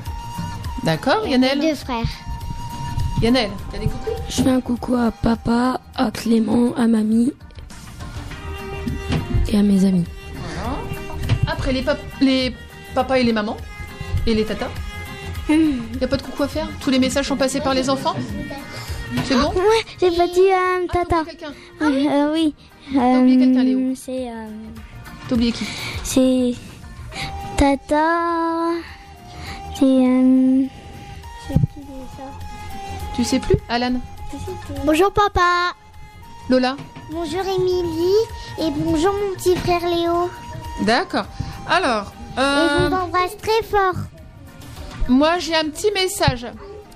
[0.83, 2.09] D'accord, Mes Yannel deux frères.
[3.21, 4.11] Yannel, t'as des coucous?
[4.29, 7.33] Je fais un coucou à papa, à Clément, à mamie
[9.49, 10.05] et à mes amis.
[10.35, 10.79] Voilà.
[11.47, 12.53] Après, les, pap- les
[12.95, 13.57] papas et les mamans
[14.27, 14.69] et les tatas?
[15.49, 16.69] Y a pas de coucou à faire?
[16.81, 18.15] Tous les messages sont passés par les enfants?
[19.25, 19.51] C'est bon?
[19.51, 21.23] Ouais, j'ai pas dit euh, tata.
[21.83, 22.55] Euh, euh, oui.
[22.95, 23.95] oublié quelqu'un, Léo.
[23.95, 24.29] C'est.
[24.31, 24.49] euh,
[25.29, 25.65] T'as oublié qui?
[26.03, 26.55] c'est.
[27.57, 28.73] Tata.
[29.79, 29.85] C'est.
[29.85, 30.65] euh,
[33.15, 33.95] Tu sais plus Alan
[34.85, 35.75] Bonjour papa.
[36.49, 36.77] Lola
[37.11, 38.15] Bonjour Émilie.
[38.59, 40.31] Et bonjour mon petit frère Léo.
[40.83, 41.27] D'accord.
[41.69, 43.95] Alors, Et euh, je vous embrasse très fort.
[45.09, 46.47] moi j'ai un petit message.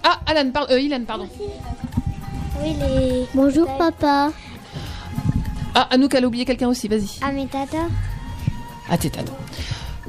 [0.03, 0.73] Ah, Alan, pardon.
[0.73, 1.29] Euh, Ilan, pardon.
[2.63, 3.27] Oui, les.
[3.35, 4.31] Bonjour papa.
[5.75, 7.19] Ah, Anouk, elle a oublié quelqu'un aussi, vas-y.
[7.23, 7.79] Ah, mais tata.
[8.89, 9.33] Ah, t'es tata.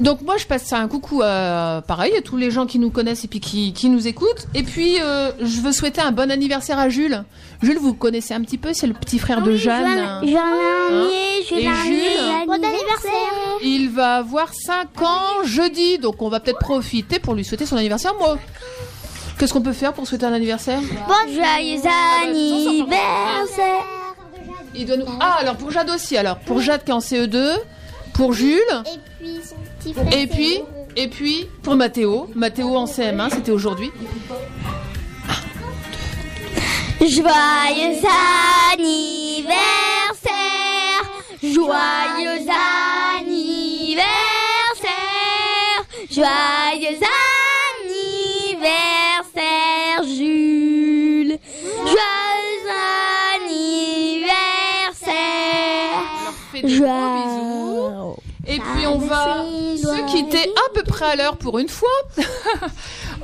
[0.00, 3.24] Donc moi je passe un coucou à pareil à tous les gens qui nous connaissent
[3.24, 4.46] et puis qui, qui nous écoutent.
[4.54, 7.24] Et puis euh, je veux souhaiter un bon anniversaire à Jules.
[7.62, 10.22] Jules, vous connaissez un petit peu, c'est le petit frère de Jeanne.
[10.22, 11.08] Jeanne
[11.48, 13.58] Jeanne Jules Bon anniversaire.
[13.62, 17.76] Il va avoir 5 ans jeudi, donc on va peut-être profiter pour lui souhaiter son
[17.76, 18.14] anniversaire.
[18.18, 18.38] Moi,
[19.38, 20.80] qu'est-ce qu'on peut faire pour souhaiter un anniversaire?
[20.80, 21.80] Bon joyeux
[22.24, 23.84] anniversaire.
[24.74, 25.06] Il doit nous...
[25.18, 27.56] Ah, alors pour Jade aussi, alors pour Jade qui est en CE2,
[28.14, 29.67] pour Jules, Et puis son petit frère.
[30.12, 30.60] Et puis,
[30.96, 33.90] et puis pour Mathéo, Mathéo en CM1, c'était aujourd'hui.
[37.00, 38.02] Joyeux
[38.72, 39.48] anniversaire.
[41.42, 42.46] Joyeux
[43.16, 44.08] anniversaire.
[46.10, 46.98] Joyeux
[48.58, 51.38] anniversaire, Jules.
[51.84, 52.68] Joyeux
[53.38, 54.28] anniversaire.
[56.52, 58.16] fait des gros bisous.
[58.48, 59.44] Et puis on va
[59.76, 61.88] se quitter à peu près à l'heure pour une fois.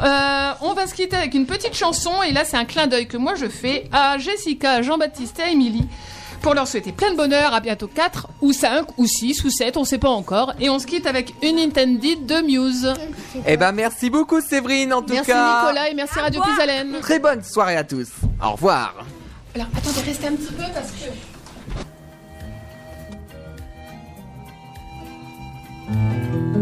[0.03, 3.07] Euh, on va se quitter avec une petite chanson et là c'est un clin d'œil
[3.07, 5.87] que moi je fais à Jessica, Jean-Baptiste et à Émilie
[6.45, 9.79] pour leur souhaiter plein de bonheur, à bientôt 4 ou 5 ou 6 ou 7,
[9.79, 10.53] on sait pas encore.
[10.61, 12.93] Et on se quitte avec une Intended de Muse.
[13.47, 15.62] Eh ben merci beaucoup Séverine en tout Merci cas.
[15.62, 16.99] Nicolas et merci Radio Pisalène.
[17.01, 18.09] Très bonne soirée à tous.
[18.45, 18.95] Au revoir.
[19.55, 21.34] Alors attendez, restez un petit peu parce que...
[25.86, 26.54] Música